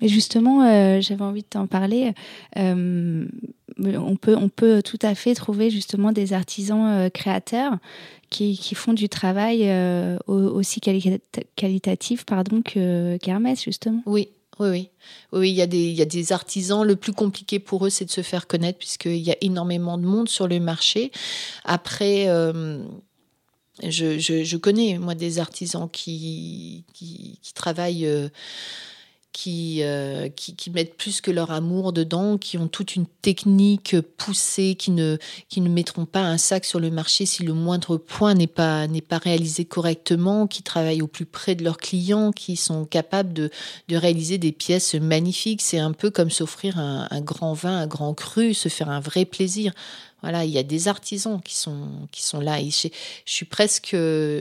[0.00, 2.12] Et justement, euh, j'avais envie de t'en parler.
[2.56, 7.78] on, peut, on peut tout à fait trouver justement des artisans créateurs
[8.30, 14.02] qui, font du travail euh, aussi qualitatif pardon, que qu'Hermès, justement.
[14.06, 14.28] Oui,
[14.58, 14.88] oui, oui.
[15.32, 16.86] Oui, il y, a des, il y a des artisans.
[16.86, 20.04] Le plus compliqué pour eux, c'est de se faire connaître puisqu'il y a énormément de
[20.04, 21.12] monde sur le marché.
[21.64, 22.82] Après, euh,
[23.82, 28.08] je, je, connais, moi, des artisans qui, qui, travaillent.
[29.46, 34.74] Euh, qui, qui, mettent plus que leur amour dedans, qui ont toute une technique poussée,
[34.76, 35.18] qui ne,
[35.48, 38.86] qui ne mettront pas un sac sur le marché si le moindre point n'est pas,
[39.08, 43.50] pas réalisé correctement, qui travaillent au plus près de leurs clients, qui sont capables de,
[43.88, 45.62] de réaliser des pièces magnifiques.
[45.62, 49.00] C'est un peu comme s'offrir un, un grand vin, un grand cru, se faire un
[49.00, 49.72] vrai plaisir.
[50.22, 52.60] Voilà, il y a des artisans qui sont, qui sont là.
[52.60, 52.88] Et je,
[53.26, 53.96] suis presque,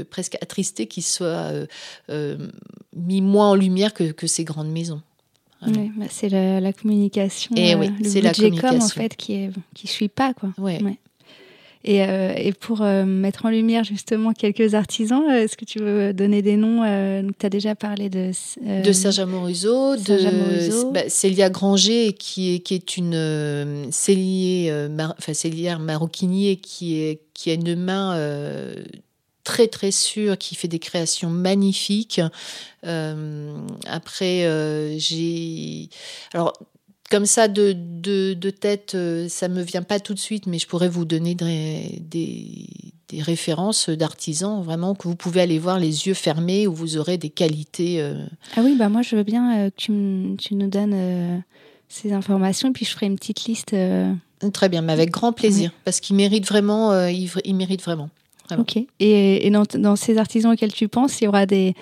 [0.09, 1.65] presque attristée qu'ils soient euh,
[2.09, 2.47] euh,
[2.95, 5.01] mis moins en lumière que, que ces grandes maisons.
[5.67, 8.78] Oui, bah, c'est la, communication, et oui, euh, c'est la communication.
[8.78, 10.49] en fait qui est qui suit pas quoi.
[10.59, 10.80] Ouais.
[11.88, 15.77] Et, euh, et pour euh, mettre en lumière justement quelques artisans, euh, est-ce que tu
[15.77, 16.81] veux donner des noms
[17.39, 18.31] Tu as déjà parlé de...
[18.83, 26.55] de Serge Amorizo, de bah, Célia Granger, qui est, qui est une enfin, cellière maroquinier
[26.55, 28.19] qui, est, qui a une main
[29.43, 32.19] très très sûre, qui fait des créations magnifiques.
[32.81, 34.49] après,
[34.97, 35.89] j'ai...
[36.33, 36.53] Alors,
[37.09, 40.67] comme ça, de, de, tête, euh, ça me vient pas tout de suite, mais je
[40.67, 46.13] pourrais vous donner des, des, références d'artisans, vraiment, que vous pouvez aller voir les yeux
[46.13, 48.01] fermés, où vous aurez des qualités.
[48.01, 48.25] Euh.
[48.57, 51.43] Ah oui, bah moi, je veux bien euh, que tu, tu, nous donnes
[51.87, 53.75] ces informations, et puis je ferai une petite liste.
[54.53, 57.07] Très bien, mais avec grand plaisir, parce qu'ils méritent vraiment.
[57.07, 58.09] ils, méritent vraiment.
[58.57, 58.77] Ok.
[58.99, 61.73] Et, et dans, dans, ces artisans auxquels tu penses, il y aura des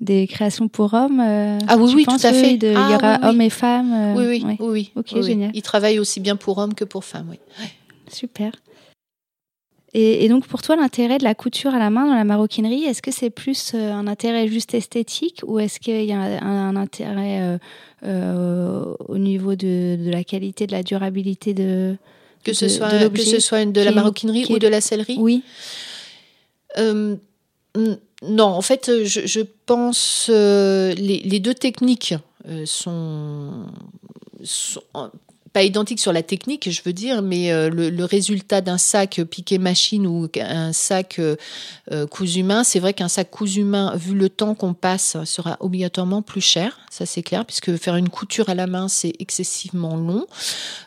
[0.00, 2.54] des créations pour hommes euh, Ah oui, oui, tout à fait.
[2.54, 5.50] il y ah aura hommes et femmes euh, oui, oui, oui, Ok, génial.
[5.54, 7.38] Ils travaillent aussi bien pour hommes que pour femmes, oui.
[8.10, 8.52] Super.
[9.92, 13.02] Et, donc, pour toi, l'intérêt de la couture à la main dans la maroquinerie, est-ce
[13.02, 17.58] que c'est plus euh, un intérêt juste esthétique ou est-ce qu'il y a un, intérêt
[18.04, 21.96] au niveau de, la qualité, de la durabilité de
[22.44, 25.16] que ce soit que ce soit de la maroquinerie ou de la sellerie?
[25.18, 25.42] Oui.
[28.22, 32.14] Non, en fait, euh, je, pense euh, les, deux techniques
[32.46, 33.66] euh, sont,
[35.52, 39.58] pas identique sur la technique, je veux dire, mais euh, le, résultat d'un sac piqué
[39.58, 41.36] machine ou un sac euh,
[41.90, 45.56] euh, cousu main, c'est vrai qu'un sac cousu main, vu le temps qu'on passe, sera
[45.60, 49.96] obligatoirement plus cher, ça c'est clair, puisque faire une couture à la main, c'est excessivement
[49.96, 50.26] long.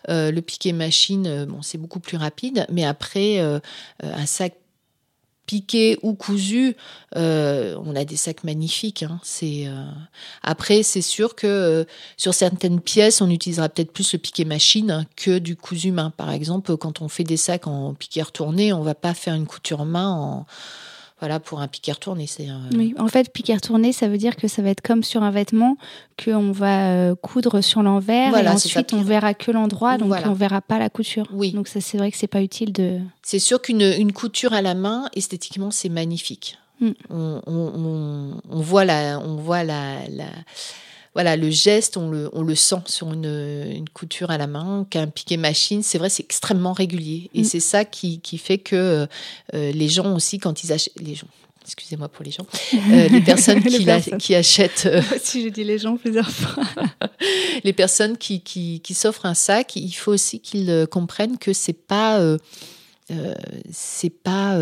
[0.07, 4.53] le piqué machine, bon, c'est beaucoup plus rapide, mais après, un sac
[5.45, 6.75] piqué ou cousu,
[7.15, 9.03] euh, on a des sacs magnifiques.
[9.03, 9.19] Hein.
[9.43, 9.85] Euh,
[10.41, 11.83] après, c'est sûr que euh,
[12.17, 16.11] sur certaines pièces, on utilisera peut-être plus le piqué machine que du cousu main.
[16.11, 19.45] Par exemple, quand on fait des sacs en piqué retourné, on va pas faire une
[19.45, 20.45] couture main en
[21.23, 22.27] voilà, pour un piqué retourné.
[22.27, 25.23] C'est, Oui, en fait, piqué retourné, ça veut dire que ça va être comme sur
[25.23, 25.77] un vêtement,
[26.21, 30.59] qu'on va euh, coudre sur l'envers et ensuite on verra que l'endroit, donc on verra
[30.59, 31.29] pas la couture.
[31.31, 31.53] Oui.
[31.53, 32.99] Donc ça, c'est vrai que c'est pas utile de.
[33.21, 36.57] C'est sûr qu'une une couture à la main, esthétiquement, c'est magnifique.
[36.81, 36.91] Mm.
[37.09, 40.25] On, on, on, voit la, on voit la, la
[41.13, 44.87] voilà, le geste, on le, on le sent sur une, une, couture à la main,
[44.89, 47.29] qu'un piqué machine, c'est vrai, c'est extrêmement régulier.
[47.35, 47.45] Et mm.
[47.45, 49.07] c'est ça qui, qui, fait que
[49.53, 51.27] euh, les gens aussi, quand ils achètent, les gens,
[51.63, 53.85] excusez-moi pour les gens, euh, les personnes qui,
[54.17, 54.87] qui achètent.
[54.87, 56.63] Euh, si je dis les gens plusieurs fois.
[57.63, 61.73] les personnes qui, qui, qui s'offrent un sac, il faut aussi qu'ils comprennent que c'est
[61.73, 62.19] pas,
[63.71, 64.57] c'est pas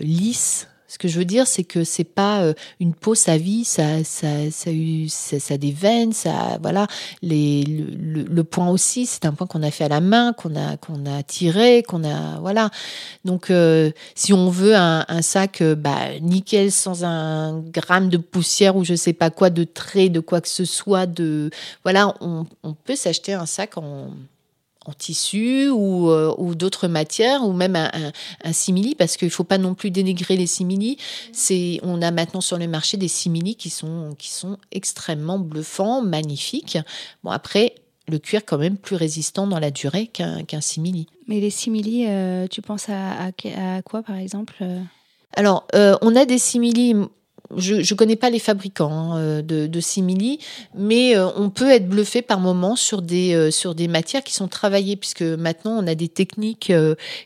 [0.00, 0.66] lisse
[0.96, 4.02] ce que je veux dire, c'est que c'est pas euh, une peau, sa vie, ça,
[4.02, 4.70] ça, ça,
[5.08, 6.86] ça, ça a des veines, ça, voilà.
[7.22, 11.04] Le, point aussi, c'est un point qu'on a fait à la main, qu'on a, qu'on
[11.04, 12.70] a tiré, qu'on a, voilà.
[13.26, 18.74] Donc, euh, si on veut un, sac, euh, bah, nickel, sans un gramme de poussière
[18.74, 21.50] ou je sais pas quoi, de trait, de quoi que ce soit, de,
[21.84, 24.12] voilà, on peut s'acheter un sac en
[24.88, 27.90] en tissu ou, euh, ou d'autres matières ou même un,
[28.44, 30.98] un, simili parce qu'il ne faut pas non plus dénigrer les simili.
[31.32, 36.02] C'est, on a maintenant sur le marché des simili qui sont, qui sont extrêmement bluffants,
[36.02, 36.78] magnifiques.
[37.24, 37.74] Bon, après,
[38.08, 41.06] le cuir quand même plus résistant dans la durée qu'un, qu'un simili.
[41.26, 44.80] Mais les simili, euh, tu penses à, à, quoi par exemple euh?
[45.34, 46.94] Alors, on a des simili
[47.56, 50.38] je ne connais pas les fabricants hein, euh, de, simili,
[50.74, 54.34] mais euh, on peut être bluffé par moments sur des, euh, sur des matières qui
[54.34, 56.72] sont travaillées, puisque maintenant on a des techniques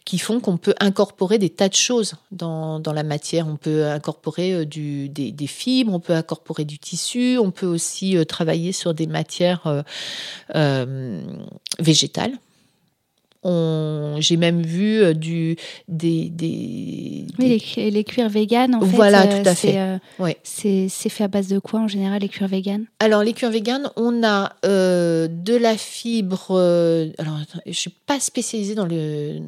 [0.05, 3.47] qui font qu'on peut incorporer des tas de choses dans, dans la matière.
[3.47, 8.95] On peut incorporer des, fibres, on peut incorporer du tissu, on peut aussi travailler sur
[8.95, 9.85] des matières
[11.79, 12.33] végétales.
[13.43, 15.57] J'ai même vu euh, du,
[15.89, 19.29] des, des, Oui, les, les, cuirs véganes, en voilà, fait.
[19.29, 19.79] Voilà, tout à fait.
[19.79, 20.37] Euh, ouais.
[20.43, 22.85] C'est fait à base de quoi, en général, les cuirs véganes?
[22.99, 26.51] Alors, les cuirs véganes, on a euh, de la fibre...
[27.19, 29.41] alors, je ne suis pas spécialisée dans le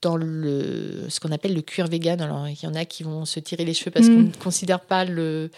[0.00, 2.20] dans le, ce qu'on appelle le cuir vegan.
[2.20, 4.32] Alors, il y en a qui vont se tirer les cheveux parce qu'on mm.
[4.32, 5.50] ne considère pas le,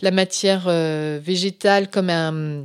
[0.00, 0.70] la matière
[1.20, 2.64] végétale comme un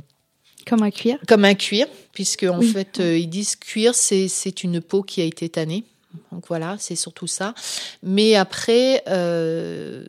[0.68, 4.80] comme un cuir Comme un cuir, puisque en fait, euh, ils disent cuir, c'est une
[4.80, 5.84] peau qui a été tannée.
[6.32, 7.54] Donc voilà, c'est surtout ça.
[8.02, 10.04] Mais après, euh,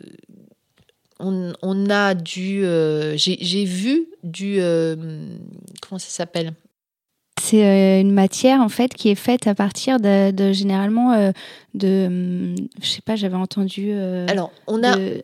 [1.19, 2.65] on, on, a du.
[2.65, 4.59] Euh, J'ai vu du.
[5.81, 6.53] comment ça s'appelle?
[7.41, 11.31] C'est une matière en fait qui est faite à partir de, de généralement
[11.73, 15.21] de je sais pas j'avais entendu alors on a de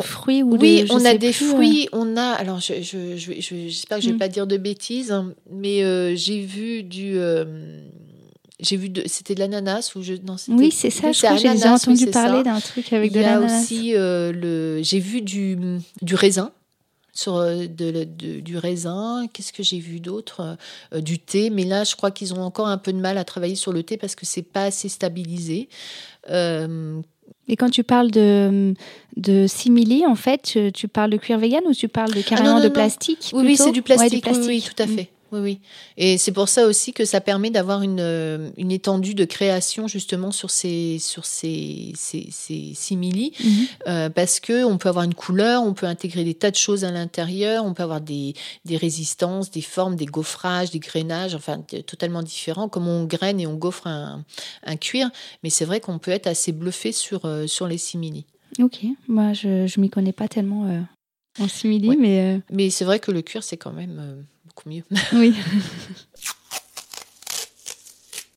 [0.00, 4.04] fruits ou oui, de, on a des fruits, on a alors je je j'espère que
[4.04, 4.18] je vais mm.
[4.18, 7.80] pas dire de bêtises, hein, mais euh, j'ai vu du euh,
[8.58, 11.72] j'ai vu c'était de l'ananas ou je non oui c'est ça je crois j'ai déjà
[11.72, 13.46] entendu parler d'un truc avec de l'ananas.
[13.46, 15.56] Il y a aussi euh, le j'ai vu du
[16.02, 16.50] du raisin
[17.12, 19.26] sur de, du raisin.
[19.32, 20.58] Qu'est-ce que j'ai vu d'autre?
[20.94, 23.54] Du thé, mais là, je crois qu'ils ont encore un peu de mal à travailler
[23.54, 25.70] sur le thé parce que c'est pas assez stabilisé.
[27.48, 28.74] Et quand tu parles de,
[29.16, 32.60] de simili, en fait, tu, parles de cuir vegan ou tu parles de ah carrément
[32.60, 34.26] de plastique Oui, oui c'est du plastique.
[34.46, 34.96] Oui, tout à mm.
[34.96, 35.10] fait.
[35.32, 35.60] Oui, oui.
[35.96, 39.88] Et c'est pour ça aussi que ça permet d'avoir une, euh, une étendue de création
[39.88, 43.66] justement sur ces, sur ces, ces, ces simili, mhm.
[43.88, 46.84] euh, parce que on peut avoir une couleur, on peut intégrer des tas de choses
[46.84, 51.60] à l'intérieur, on peut avoir des, des résistances, des formes, des gaufrages, des grainages, enfin
[51.86, 54.24] totalement différents, comme on graine et on gaufre un,
[54.64, 55.10] un cuir.
[55.42, 58.26] Mais c'est vrai qu'on peut être assez bluffé sur, euh, sur les simili.
[58.60, 60.86] Ok, moi je ne m'y connais pas tellement
[61.40, 62.40] en simili, mais...
[62.50, 64.24] Mais c'est vrai que le cuir, c'est quand même
[64.66, 64.84] mieux.
[65.12, 65.34] Oui.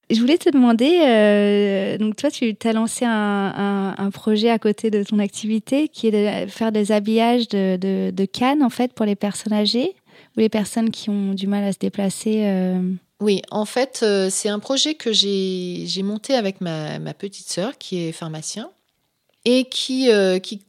[0.09, 5.03] Je voulais te demander, euh, donc toi, tu as lancé un, projet à côté de
[5.03, 7.78] ton activité qui est de faire des habillages de,
[8.11, 9.93] de, cannes, en fait, pour les personnes âgées
[10.36, 12.41] ou les personnes qui ont du mal à se déplacer.
[12.45, 12.82] Euh.
[13.20, 17.78] Oui, en fait, euh, c'est un projet que j'ai monté avec ma, ma petite sœur
[17.78, 18.72] qui est pharmacien.
[19.46, 20.10] Et qui,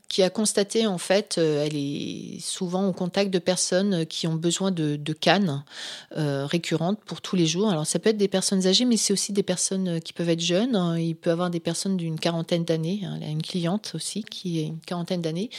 [0.09, 4.71] qui, a constaté en fait, elle est souvent au contact de personnes qui ont besoin
[4.71, 5.65] de, cannes
[6.15, 7.71] récurrentes pour tous les jours.
[7.71, 10.41] Alors ça peut être des personnes âgées, mais c'est aussi des personnes qui peuvent être
[10.41, 10.97] jeunes.
[10.99, 13.03] Il peut avoir des personnes d'une quarantaine d'années.
[13.17, 15.51] Elle a une cliente aussi qui est une quarantaine d'années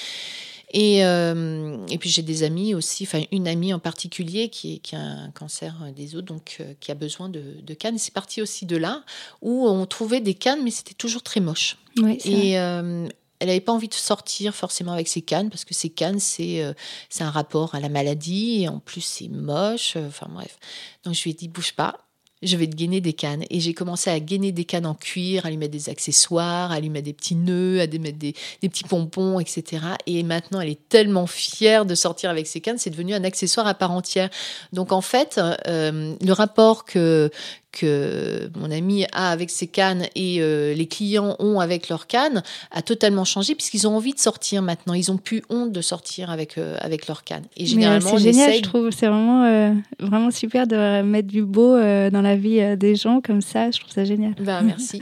[0.74, 4.95] et, euh, et puis j'ai des amis aussi, enfin une amie en particulier qui, qui
[4.95, 7.97] a un cancer des os, donc euh, qui a besoin de, de cannes.
[7.97, 9.03] C'est parti aussi de là
[9.41, 11.78] où on trouvait des cannes, mais c'était toujours très moche.
[12.26, 13.07] et euh,
[13.39, 16.63] elle n'avait pas envie de sortir forcément avec ses cannes parce que ces cannes c'est
[17.09, 19.97] c'est un rapport à la maladie et en plus c'est moche.
[19.97, 20.57] Enfin bref,
[21.03, 22.07] donc je lui ai dit bouge pas
[22.41, 23.43] je vais te gainer des cannes.
[23.49, 26.79] Et j'ai commencé à gainer des cannes en cuir, à lui mettre des accessoires, à
[26.79, 29.83] lui mettre des petits nœuds, à lui mettre des, petits pompons, etc.
[30.07, 33.67] Et maintenant, elle est tellement fière de sortir avec ses cannes, c'est devenu un accessoire
[33.67, 34.29] à part entière.
[34.73, 37.29] Donc en fait, euh, le rapport que,
[37.72, 42.43] que mon ami a avec ses cannes et euh, les clients ont avec leurs cannes
[42.72, 44.93] a totalement changé puisqu'ils ont envie de sortir maintenant.
[44.93, 47.45] Ils ont plus honte de sortir avec, euh, avec leurs cannes.
[47.55, 48.91] Et euh, généralement, c'est génial, je trouve.
[48.91, 53.72] C'est vraiment, vraiment super de mettre du beau dans la vie des gens comme ça.
[53.72, 54.34] Je trouve ça génial.
[54.39, 55.01] Ben, merci.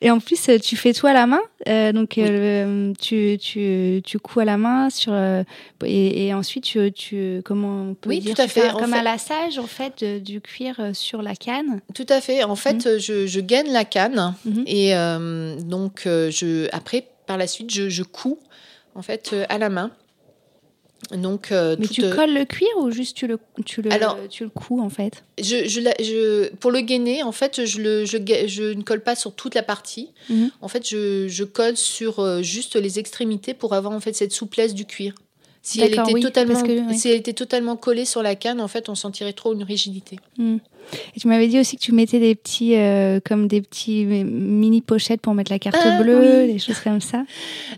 [0.00, 1.40] et en plus, tu fais tout à la main.
[1.92, 2.18] donc,
[3.00, 5.12] tu, tu, tu couds à la main sur,
[5.84, 8.72] et, ensuite, tu, tu, comment on peut oui, dire, tout à fait.
[8.72, 11.80] comme un lassage en fait du cuir sur la canne.
[11.94, 12.44] Tout à fait.
[12.44, 12.98] En fait, mhm.
[12.98, 14.64] je, je, gaine la canne mhm.
[14.66, 18.38] et euh, donc euh, je, après, par la suite, je, je couds
[18.94, 19.90] en fait euh, à la main.
[21.12, 24.50] Donc, Mais tu colles le cuir ou juste tu le, tu le, Alors, tu le
[24.50, 25.22] couds en fait?
[25.40, 29.32] je, je, Pour le gainer, en fait, je, le, je, je, ne colle pas sur
[29.32, 30.10] toute la partie.
[30.28, 30.50] Mhm.
[30.60, 34.84] En fait, je, colle sur juste les extrémités pour avoir en fait cette souplesse du
[34.84, 35.14] cuir.
[35.62, 36.62] Si elle, était totalement,
[36.94, 40.18] si elle était totalement collée sur la canne, en fait, on sentirait trop une rigidité.
[41.16, 44.80] Et tu m'avais dit aussi que tu mettais des petits, euh, comme des petits mini
[44.80, 47.24] pochettes pour mettre la carte ah, bleue, des choses comme ça.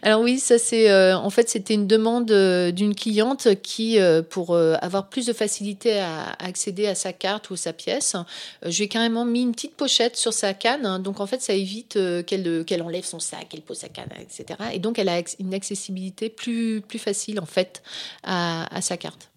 [0.03, 3.99] Alors oui, ça c'est, euh, en fait, c'était une demande euh, d'une cliente qui,
[4.31, 8.17] pour avoir plus de facilité à, accéder à sa carte ou sa pièce,
[8.65, 11.03] je lui ai carrément mis une petite pochette sur sa canne.
[11.03, 14.59] Donc en fait, ça évite qu'elle qu'elle enlève son sac, qu'elle pose sa canne, etc.
[14.73, 17.83] Et donc elle a une accessibilité plus plus facile en fait
[18.23, 19.30] à, à sa carte.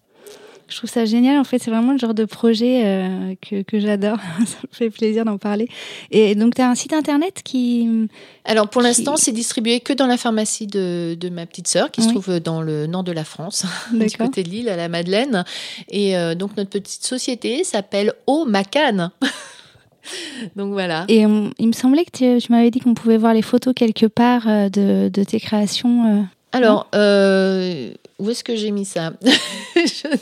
[0.68, 1.38] Je trouve ça génial.
[1.38, 4.18] En fait, c'est vraiment le genre de projet euh, que, que j'adore.
[4.46, 5.68] ça me fait plaisir d'en parler.
[6.10, 8.08] Et donc, tu as un site internet qui.
[8.44, 12.02] Alors, pour l'instant, c'est distribué que dans la pharmacie de, de ma petite sœur, qui
[12.02, 15.44] se trouve dans le nord de la France, du côté de Lille, à la Madeleine.
[15.88, 19.10] Et euh, donc, notre petite société s'appelle O Macan.
[20.56, 21.06] Donc voilà.
[21.08, 24.46] Et il me semblait que tu, m'avais dit qu'on pouvait voir les photos quelque part
[24.46, 26.26] euh, de, de tes créations.
[26.54, 29.12] Alors, euh, où est-ce que j'ai mis ça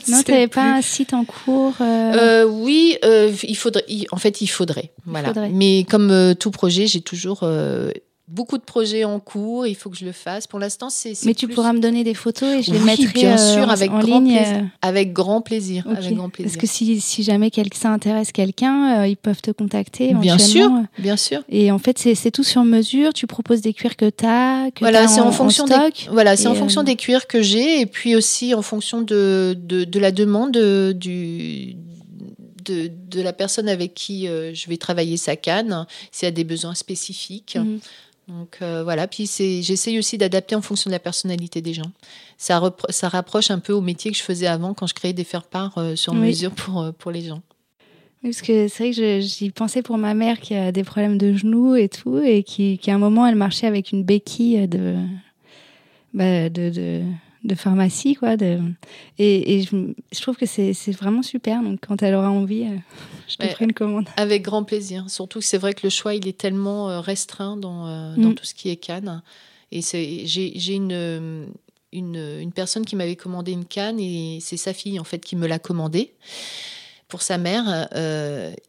[0.09, 2.97] Non, tu n'avais pas un site en cours euh euh, Oui,
[3.43, 3.85] il faudrait.
[4.11, 4.91] en fait, il faudrait.
[5.05, 5.31] Voilà.
[5.51, 7.47] Mais comme tout projet, j'ai toujours
[8.27, 10.47] beaucoup de projets en cours, il faut que je le fasse.
[10.47, 11.13] Pour l'instant, c'est.
[11.25, 13.91] Mais tu pourras me donner des photos et je les mettrai bien sûr, euh, avec
[13.91, 14.37] en grand ligne.
[14.37, 14.65] Plaisir.
[14.81, 15.87] Avec grand plaisir.
[15.87, 16.51] Avec grand plaisir.
[16.51, 20.13] Parce que si, si jamais ça intéresse quelqu'un, euh, ils peuvent te contacter.
[20.13, 21.43] Bien sûr, bien sûr.
[21.49, 23.13] Et en fait, c'est tout sur mesure.
[23.13, 25.75] Tu proposes des cuirs que tu as, que voilà, c'est en, fonction des,
[26.09, 29.55] voilà, c'est en fonction euh, des cuirs que j'ai et puis aussi en fonction de,
[29.59, 30.57] de, de la demande
[30.93, 31.75] du
[32.65, 36.45] de, de, la personne avec qui je vais travailler sa canne, s'il y a des
[36.45, 37.57] besoins spécifiques.
[37.57, 37.79] Mhm.
[38.27, 41.91] Donc euh, voilà, puis j'essaye aussi d'adapter en fonction de la personnalité des gens.
[42.37, 45.25] Ça, ça rapproche un peu au métier que je faisais avant quand je créais des
[45.25, 47.41] faire-part euh, sur mesure pour, euh, pour les gens.
[48.23, 51.17] Oui, parce que c'est vrai que j'y pensais pour ma mère qui a des problèmes
[51.17, 54.69] de genoux et tout, et qui, qui à un moment, elle marchait avec une béquille
[54.69, 54.95] de,
[56.13, 57.01] bah, de, de
[57.43, 58.37] de pharmacie, quoi.
[58.37, 58.59] De...
[59.17, 61.61] Et, et je, trouve que c'est vraiment super.
[61.61, 62.77] Donc, quand elle aura envie, euh,
[63.27, 64.07] je te ferai une commande.
[64.17, 65.09] Avec grand plaisir.
[65.09, 68.29] Surtout que c'est vrai que le choix, il est tellement euh, restreint dans, euh, dans
[68.29, 68.35] mm.
[68.35, 69.21] tout ce qui est canne.
[69.71, 71.47] Et j'ai une,
[71.91, 75.35] une, une, personne qui m'avait commandé une canne et c'est sa fille, en fait, qui
[75.35, 76.13] me l'a commandée
[77.07, 77.87] pour sa mère.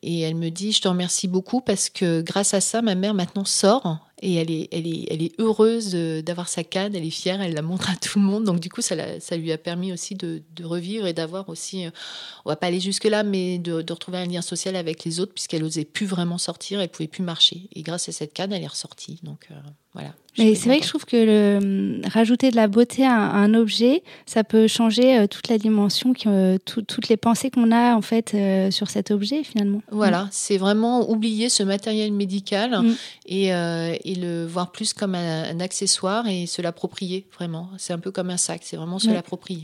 [0.03, 3.13] et elle me dit, je te remercie beaucoup parce que grâce à ça, ma mère
[3.13, 5.95] maintenant sort et elle est, elle est, elle est heureuse
[6.25, 8.45] d'avoir sa canne, elle est fière, elle la montre à tout le monde.
[8.45, 8.97] Donc du coup, ça,
[9.37, 11.91] lui a permis aussi de, revivre et d'avoir aussi, euh,
[12.47, 15.21] on va pas aller jusque là, mais de, de, retrouver un lien social avec les
[15.21, 17.69] autres puisqu'elle osait plus vraiment sortir, elle pouvait plus marcher.
[17.75, 19.21] Et grâce à cette canne, elle est ressortie.
[19.23, 19.55] Donc euh,
[19.95, 20.11] voilà.
[20.37, 23.55] Mais c'est vrai que je trouve que le, hum, rajouter de la beauté à, un
[23.55, 28.37] objet, ça peut changer euh, toute la dimension, toutes les pensées qu'on a en fait
[28.71, 29.81] sur cet objet finalement.
[29.93, 32.95] Voilà, c'est vraiment oublier ce matériel médical mm.
[33.27, 37.71] et, et le voir plus comme un, accessoire et se l'approprier vraiment.
[37.79, 39.63] C'est un peu comme un sac, c'est vraiment se l'approprier.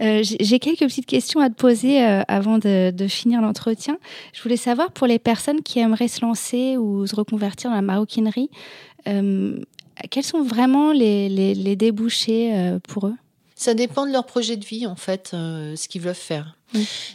[0.00, 3.98] Euh, j'ai quelques petites questions à te poser euh, avant de, finir l'entretien.
[4.32, 7.82] Je voulais savoir pour les personnes qui aimeraient se lancer ou se reconvertir dans la
[7.82, 8.50] maroquinerie,
[9.06, 9.58] euh,
[10.10, 13.14] quels sont vraiment les, débouchés pour eux?
[13.56, 16.56] Ça dépend de leur projet de vie, en fait, ce qu'ils veulent faire.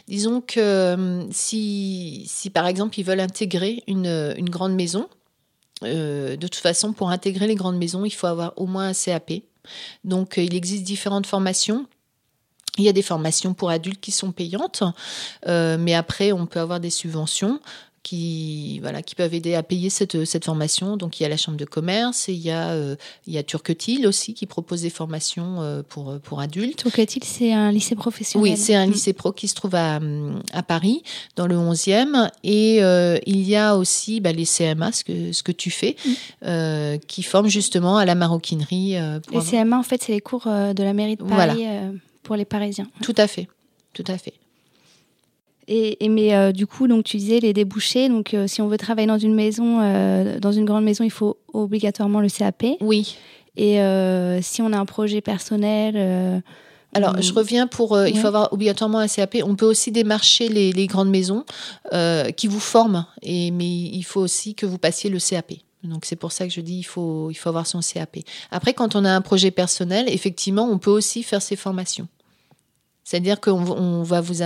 [0.06, 5.08] Disons que si, si, par exemple, ils veulent intégrer une, une grande maison,
[5.80, 9.32] de toute façon, pour intégrer les grandes maisons, il faut avoir au moins un CAP.
[10.04, 11.86] Donc, il existe différentes formations.
[12.78, 14.82] Il y a des formations pour adultes qui sont payantes,
[15.46, 17.60] euh, mais après, on peut avoir des subventions
[18.02, 20.98] qui, voilà, qui peuvent aider à payer cette, cette formation.
[20.98, 22.96] Donc, il y a la Chambre de commerce et il y a, euh,
[23.26, 26.80] il y a Turquetil aussi qui propose des formations euh, pour, pour adultes.
[26.80, 28.90] Turquetil, c'est un lycée professionnel Oui, c'est un mm.
[28.90, 30.00] lycée pro qui se trouve à,
[30.52, 31.02] à Paris,
[31.36, 32.28] dans le 11e.
[32.42, 32.80] Et
[33.26, 35.96] il y a aussi bah, les CMA, ce que, ce que tu fais,
[36.42, 36.98] mm.
[37.06, 38.96] qui forment justement à la maroquinerie.
[39.32, 41.64] les CMA, en fait, c'est les cours de la mairie de Paris.
[41.64, 41.92] Voilà
[42.24, 42.88] pour les Parisiens.
[43.02, 43.46] Tout à fait,
[43.92, 44.34] tout à fait.
[45.66, 48.08] Et, mais euh, du coup, donc tu disais les débouchés.
[48.08, 51.10] Donc, euh, si on veut travailler dans une maison, euh, dans une grande maison, il
[51.10, 52.64] faut obligatoirement le CAP.
[52.80, 53.16] Oui.
[53.56, 53.78] Et
[54.42, 56.42] si on a un projet personnel.
[56.92, 57.96] alors, je reviens pour.
[58.06, 59.36] Il faut avoir obligatoirement un CAP.
[59.44, 61.44] On peut aussi démarcher les, les grandes maisons
[62.36, 63.06] qui vous forment.
[63.22, 65.52] Et, mais il faut aussi que vous passiez le CAP.
[65.84, 68.16] Donc c'est pour ça que je dis il faut il faut avoir son CAP.
[68.50, 72.08] Après quand on a un projet personnel, effectivement, on peut aussi faire ses formations.
[73.04, 74.42] C'est-à-dire qu'on va vous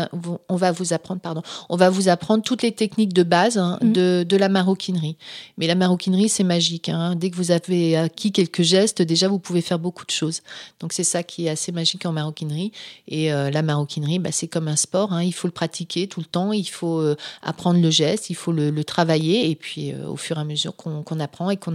[0.48, 3.78] on va vous apprendre pardon, on va vous apprendre toutes les techniques de base hein,
[3.80, 3.92] mm.
[3.92, 5.16] de, de, la maroquinerie.
[5.56, 6.88] Mais la maroquinerie c'est magique.
[6.88, 7.14] Hein.
[7.14, 10.42] Dès que vous avez acquis quelques gestes, déjà vous pouvez faire beaucoup de choses.
[10.80, 12.72] Donc c'est ça qui est assez magique en maroquinerie.
[13.06, 15.12] Et euh, la maroquinerie, bah, c'est comme un sport.
[15.12, 15.22] Hein.
[15.22, 16.52] Il faut le pratiquer tout le temps.
[16.52, 18.30] Il faut euh, apprendre le geste.
[18.30, 19.50] Il faut le, le travailler.
[19.50, 21.74] Et puis euh, au fur et à mesure qu'on apprend et qu'on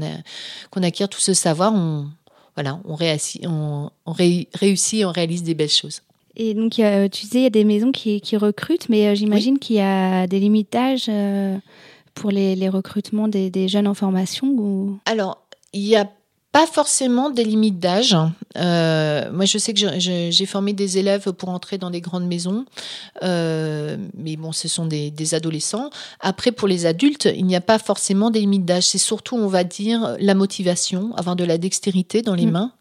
[0.70, 2.10] qu'on acquiert tout ce savoir, on
[2.56, 6.02] voilà, on réussit, on, on réussit, on réalise des belles choses.
[6.36, 6.82] Et donc, tu
[7.26, 10.26] disais, il y a des maisons qui, qui recrutent, mais euh, j'imagine qu'il y a
[10.28, 11.58] des limites d'âge euh,
[12.16, 14.98] pour les, les recrutements des, des, jeunes en formation ou...
[15.06, 16.10] Alors, il y a
[16.54, 18.16] pas forcément des limites d'âge.
[18.58, 22.66] Euh, moi, je sais que j'ai formé des élèves pour entrer dans des grandes maisons,
[23.24, 25.90] euh, mais bon, ce sont des, adolescents.
[26.20, 28.86] Après, pour les adultes, il n'y a pas forcément des limites d'âge.
[28.86, 32.52] C'est surtout, on va dire, la motivation, avoir de la dextérité dans les mm.
[32.52, 32.72] mains,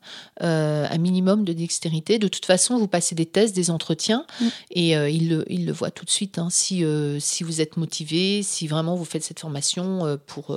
[0.43, 2.19] euh, un minimum de dextérité.
[2.19, 4.47] De toute façon, vous passez des tests, des entretiens, mm.
[4.73, 6.39] et ils, le, ils, le, voient tout de suite.
[6.39, 6.49] Hein.
[6.51, 6.85] si,
[7.21, 10.55] si vous êtes motivé, si vraiment vous faites cette formation pour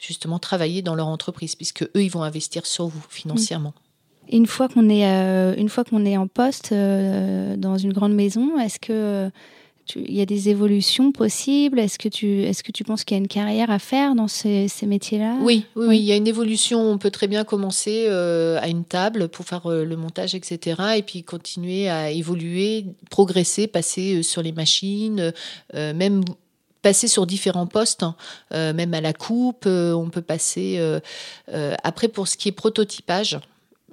[0.00, 3.74] justement travailler dans leur entreprise, puisque eux, ils vont investir sur vous financièrement.
[4.32, 8.14] Une fois qu'on est, euh, une fois qu'on est en poste euh, dans une grande
[8.14, 9.30] maison, est-ce que
[9.96, 11.80] il y a des évolutions possibles?
[11.80, 14.28] Est-ce que tu, est-ce que tu penses qu'il y a une carrière à faire dans
[14.28, 15.36] ces, ces métiers-là?
[15.42, 16.80] Oui, oui, il y a une évolution.
[16.80, 20.80] On peut très bien commencer euh, à une table pour faire le montage, etc.
[20.96, 25.32] Et puis continuer à évoluer, progresser, passer sur les machines,
[25.74, 26.22] même
[26.82, 28.14] passer sur différents postes, hein.
[28.52, 30.76] euh, même à la coupe, euh, on peut passer.
[30.78, 31.00] Euh,
[31.82, 33.38] après, pour ce qui est prototypage,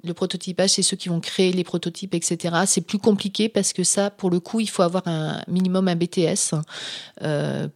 [0.04, 2.54] le prototypage, c'est ceux qui vont créer les prototypes, etc.
[2.66, 5.96] C'est plus compliqué parce que ça, pour le coup, il faut avoir un minimum un
[5.96, 6.54] BTS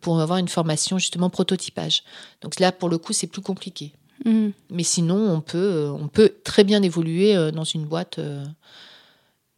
[0.01, 2.05] pour avoir une formation justement prototypage.
[2.41, 3.93] Donc là, pour le coup, c'est plus compliqué.
[4.25, 4.51] Mmh.
[4.71, 8.21] Mais sinon, on peut, on peut très bien évoluer dans une boîte.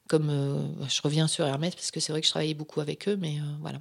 [0.09, 0.31] comme
[0.89, 3.37] je reviens sur Hermès parce que c'est vrai que je travaillais beaucoup avec eux, mais
[3.61, 3.79] voilà.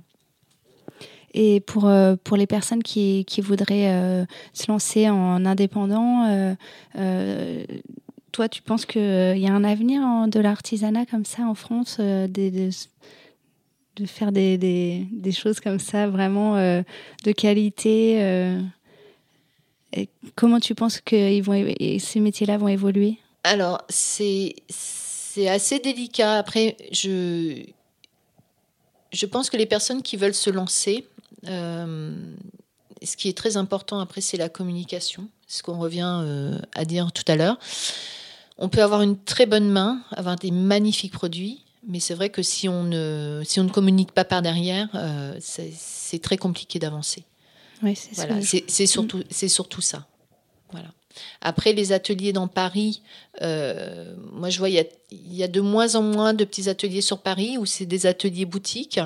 [1.33, 6.55] Et pour, euh, pour les personnes qui, qui voudraient euh, se lancer en indépendant,
[6.95, 7.65] euh,
[8.31, 9.01] toi, tu penses qu'il
[9.37, 12.69] y a un avenir de l'artisanat comme ça en France de
[14.05, 18.59] faire des, des, choses comme ça, vraiment de qualité
[20.35, 23.19] Comment tu penses que ils vont, ces métiers-là vont évoluer?
[23.43, 24.55] Alors, c'est
[25.47, 26.37] assez délicat.
[26.37, 27.63] Après, je,
[29.11, 31.07] je pense que les personnes qui veulent se lancer,
[31.45, 37.11] ce qui est très important après, c'est la communication, ce qu'on revient euh, à dire
[37.11, 37.57] tout à l'heure.
[38.57, 42.41] On peut avoir une très bonne main, avoir des magnifiques produits, mais c'est vrai que
[42.41, 47.25] si on ne, si on ne communique pas par derrière, euh, c'est très compliqué d'avancer.
[47.81, 50.07] Oui, c'est voilà, C'est surtout, surtout ça.
[50.71, 50.87] Voilà.
[51.41, 53.01] Après, les ateliers dans Paris,
[53.41, 54.85] euh, moi je vois il
[55.33, 58.45] y, a, de moins en moins de petits ateliers sur Paris où c'est des ateliers
[58.45, 58.99] boutiques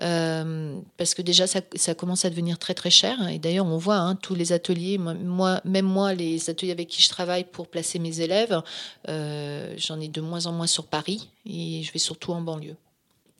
[0.00, 3.28] euh, parce que déjà ça, commence à devenir très très cher.
[3.28, 7.08] Et d'ailleurs, on voit hein, tous les ateliers, même moi, les ateliers avec qui je
[7.08, 8.60] travaille pour placer mes élèves,
[9.08, 12.76] euh, j'en ai de moins en moins sur Paris et je vais surtout en banlieue.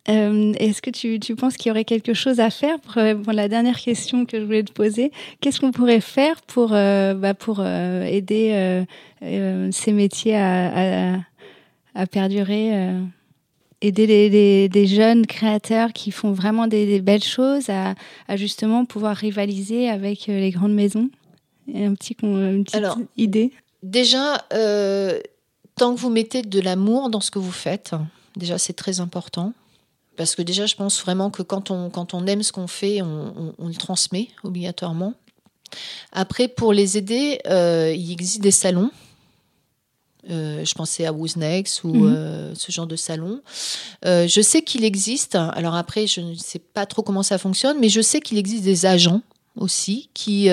[0.09, 3.15] Euh, est-ce que tu, tu penses qu'il y aurait quelque chose à faire pour, euh,
[3.15, 7.15] pour, la dernière question que je voulais te poser Qu'est-ce qu'on pourrait faire pour, euh,
[7.15, 8.85] bah pour aider
[9.21, 11.19] ces métiers à, à,
[11.95, 12.73] à perdurer
[13.83, 17.95] aider les, des jeunes créateurs qui font vraiment des, belles choses à,
[18.37, 21.11] justement pouvoir rivaliser avec les grandes maisons?
[21.75, 23.53] Un petit, Une petite idée
[23.83, 24.45] Déjà,
[25.75, 27.95] tant que vous mettez de l'amour dans ce que vous faites,
[28.37, 29.53] déjà c'est très important.
[30.17, 33.03] Parce que déjà, je pense vraiment que quand on, quand on aime ce qu'on fait,
[33.03, 35.15] on, le transmet obligatoirement.
[36.13, 38.91] Après, pour les aider, euh, il existe des salons.
[40.29, 42.15] Euh, je pensais à Woosnex ou mhm.
[42.15, 43.41] euh, ce genre de salon.
[44.05, 47.89] je sais qu'il existe, alors après, je ne sais pas trop comment ça fonctionne, mais
[47.89, 49.23] je sais qu'il existe des agents
[49.57, 50.49] aussi qui,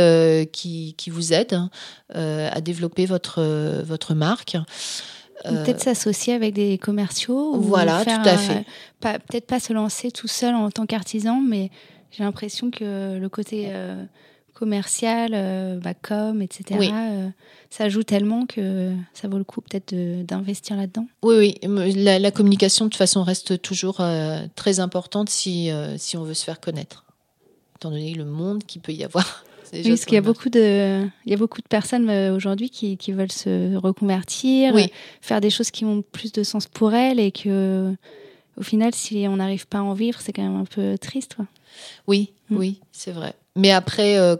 [0.51, 1.69] qui, qui, vous aident
[2.13, 3.41] à développer votre,
[3.83, 4.57] votre marque.
[5.43, 7.55] Peut-être s'associer avec des commerciaux.
[7.57, 8.65] Voilà, tout à fait.
[9.01, 11.69] Peut-être pas se lancer tout seul en tant qu'artisan, mais
[12.11, 14.03] j'ai l'impression que le côté euh,
[14.53, 17.29] commercial, euh, bah, com, etc., euh,
[17.71, 21.07] ça joue tellement que ça vaut le coup peut-être d'investir là-dedans.
[21.23, 21.93] Oui, oui.
[21.95, 24.01] La, communication, de toute façon, reste toujours
[24.55, 27.03] très importante si, si on veut se faire connaître,
[27.77, 29.43] étant donné le monde qu'il peut y avoir.
[29.71, 32.69] Oui, parce qu'il y a beaucoup de, il y a beaucoup de personnes euh, aujourd'hui
[32.69, 34.75] qui, qui, veulent se reconvertir,
[35.21, 37.93] faire des choses qui ont plus de sens pour elles et que,
[38.57, 41.37] au final, si on n'arrive pas à en vivre, c'est quand même un peu triste.
[42.07, 42.57] Oui, mm.
[42.57, 43.33] oui, c'est vrai.
[43.55, 44.35] Mais après, euh,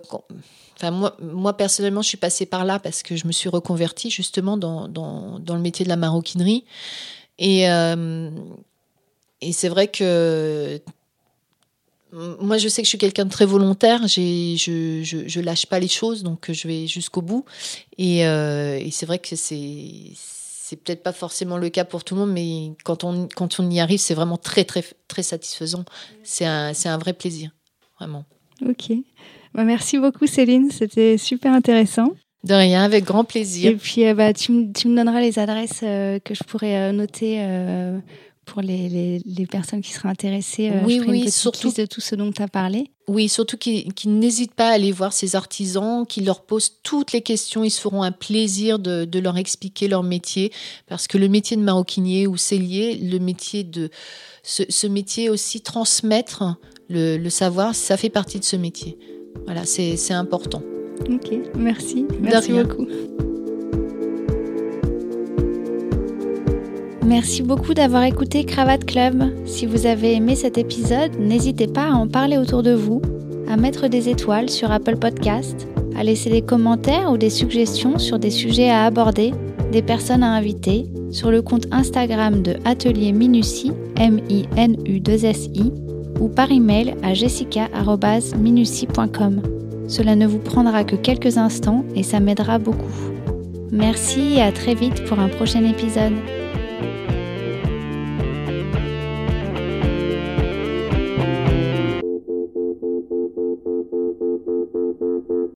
[0.76, 4.10] enfin moi, moi personnellement, je suis passée par là parce que je me suis reconvertie
[4.10, 6.66] justement dans, dans, dans le métier de la maroquinerie
[7.40, 8.30] et euh,
[9.44, 10.80] et c'est vrai que
[12.40, 14.08] moi, je sais que je suis quelqu'un de très volontaire.
[14.08, 17.46] je, je, je, lâche pas les choses, donc je vais jusqu'au bout.
[17.98, 22.16] Et, euh, et c'est vrai que c'est c'est peut-être pas forcément le cas pour tout
[22.16, 25.86] le monde, mais quand on quand on y arrive, c'est vraiment très très très satisfaisant.
[26.24, 27.52] C'est un c'est un vrai plaisir,
[28.00, 28.26] vraiment.
[28.66, 28.92] Ok.
[29.54, 32.14] Bah, merci beaucoup Céline, c'était super intéressant.
[32.44, 33.72] De rien, avec grand plaisir.
[33.72, 37.40] Et puis, euh, bah, tu, tu, me donneras les adresses euh, que je pourrais noter
[38.46, 40.70] pour les, les, personnes qui seraient intéressées.
[40.70, 42.92] Euh, oui, oui, surtout de tout ce dont tu as parlé.
[43.08, 47.22] Oui, surtout qu'ils n'hésitent pas à aller voir ces artisans, qu'ils leur posent toutes les
[47.22, 47.64] questions.
[47.64, 50.52] Ils se feront un plaisir de, de, leur expliquer leur métier.
[50.88, 53.90] Parce que le métier de maroquinier ou cellier, le métier de.
[54.44, 56.44] Ce, ce métier aussi, transmettre
[56.90, 58.98] le, le, savoir, ça fait partie de ce métier.
[59.46, 60.62] Voilà, c'est important.
[61.10, 62.06] Ok, merci.
[62.22, 62.88] Merci beaucoup.
[67.06, 69.26] Merci beaucoup d'avoir écouté Cravate Club.
[69.46, 73.02] Si vous avez aimé cet épisode, n'hésitez pas à en parler autour de vous,
[73.50, 78.20] à mettre des étoiles sur Apple Podcast, à laisser des commentaires ou des suggestions sur
[78.20, 79.34] des sujets à aborder,
[79.74, 85.74] des personnes à inviter, sur le compte Instagram de Atelier Minutie, M-I-N-U-2-S-I,
[86.22, 89.42] ou par email à jessica.minutie.com.
[89.90, 92.94] Cela ne vous prendra que quelques instants et ça m'aidera beaucoup.
[93.72, 96.14] Merci et à très vite pour un prochain épisode.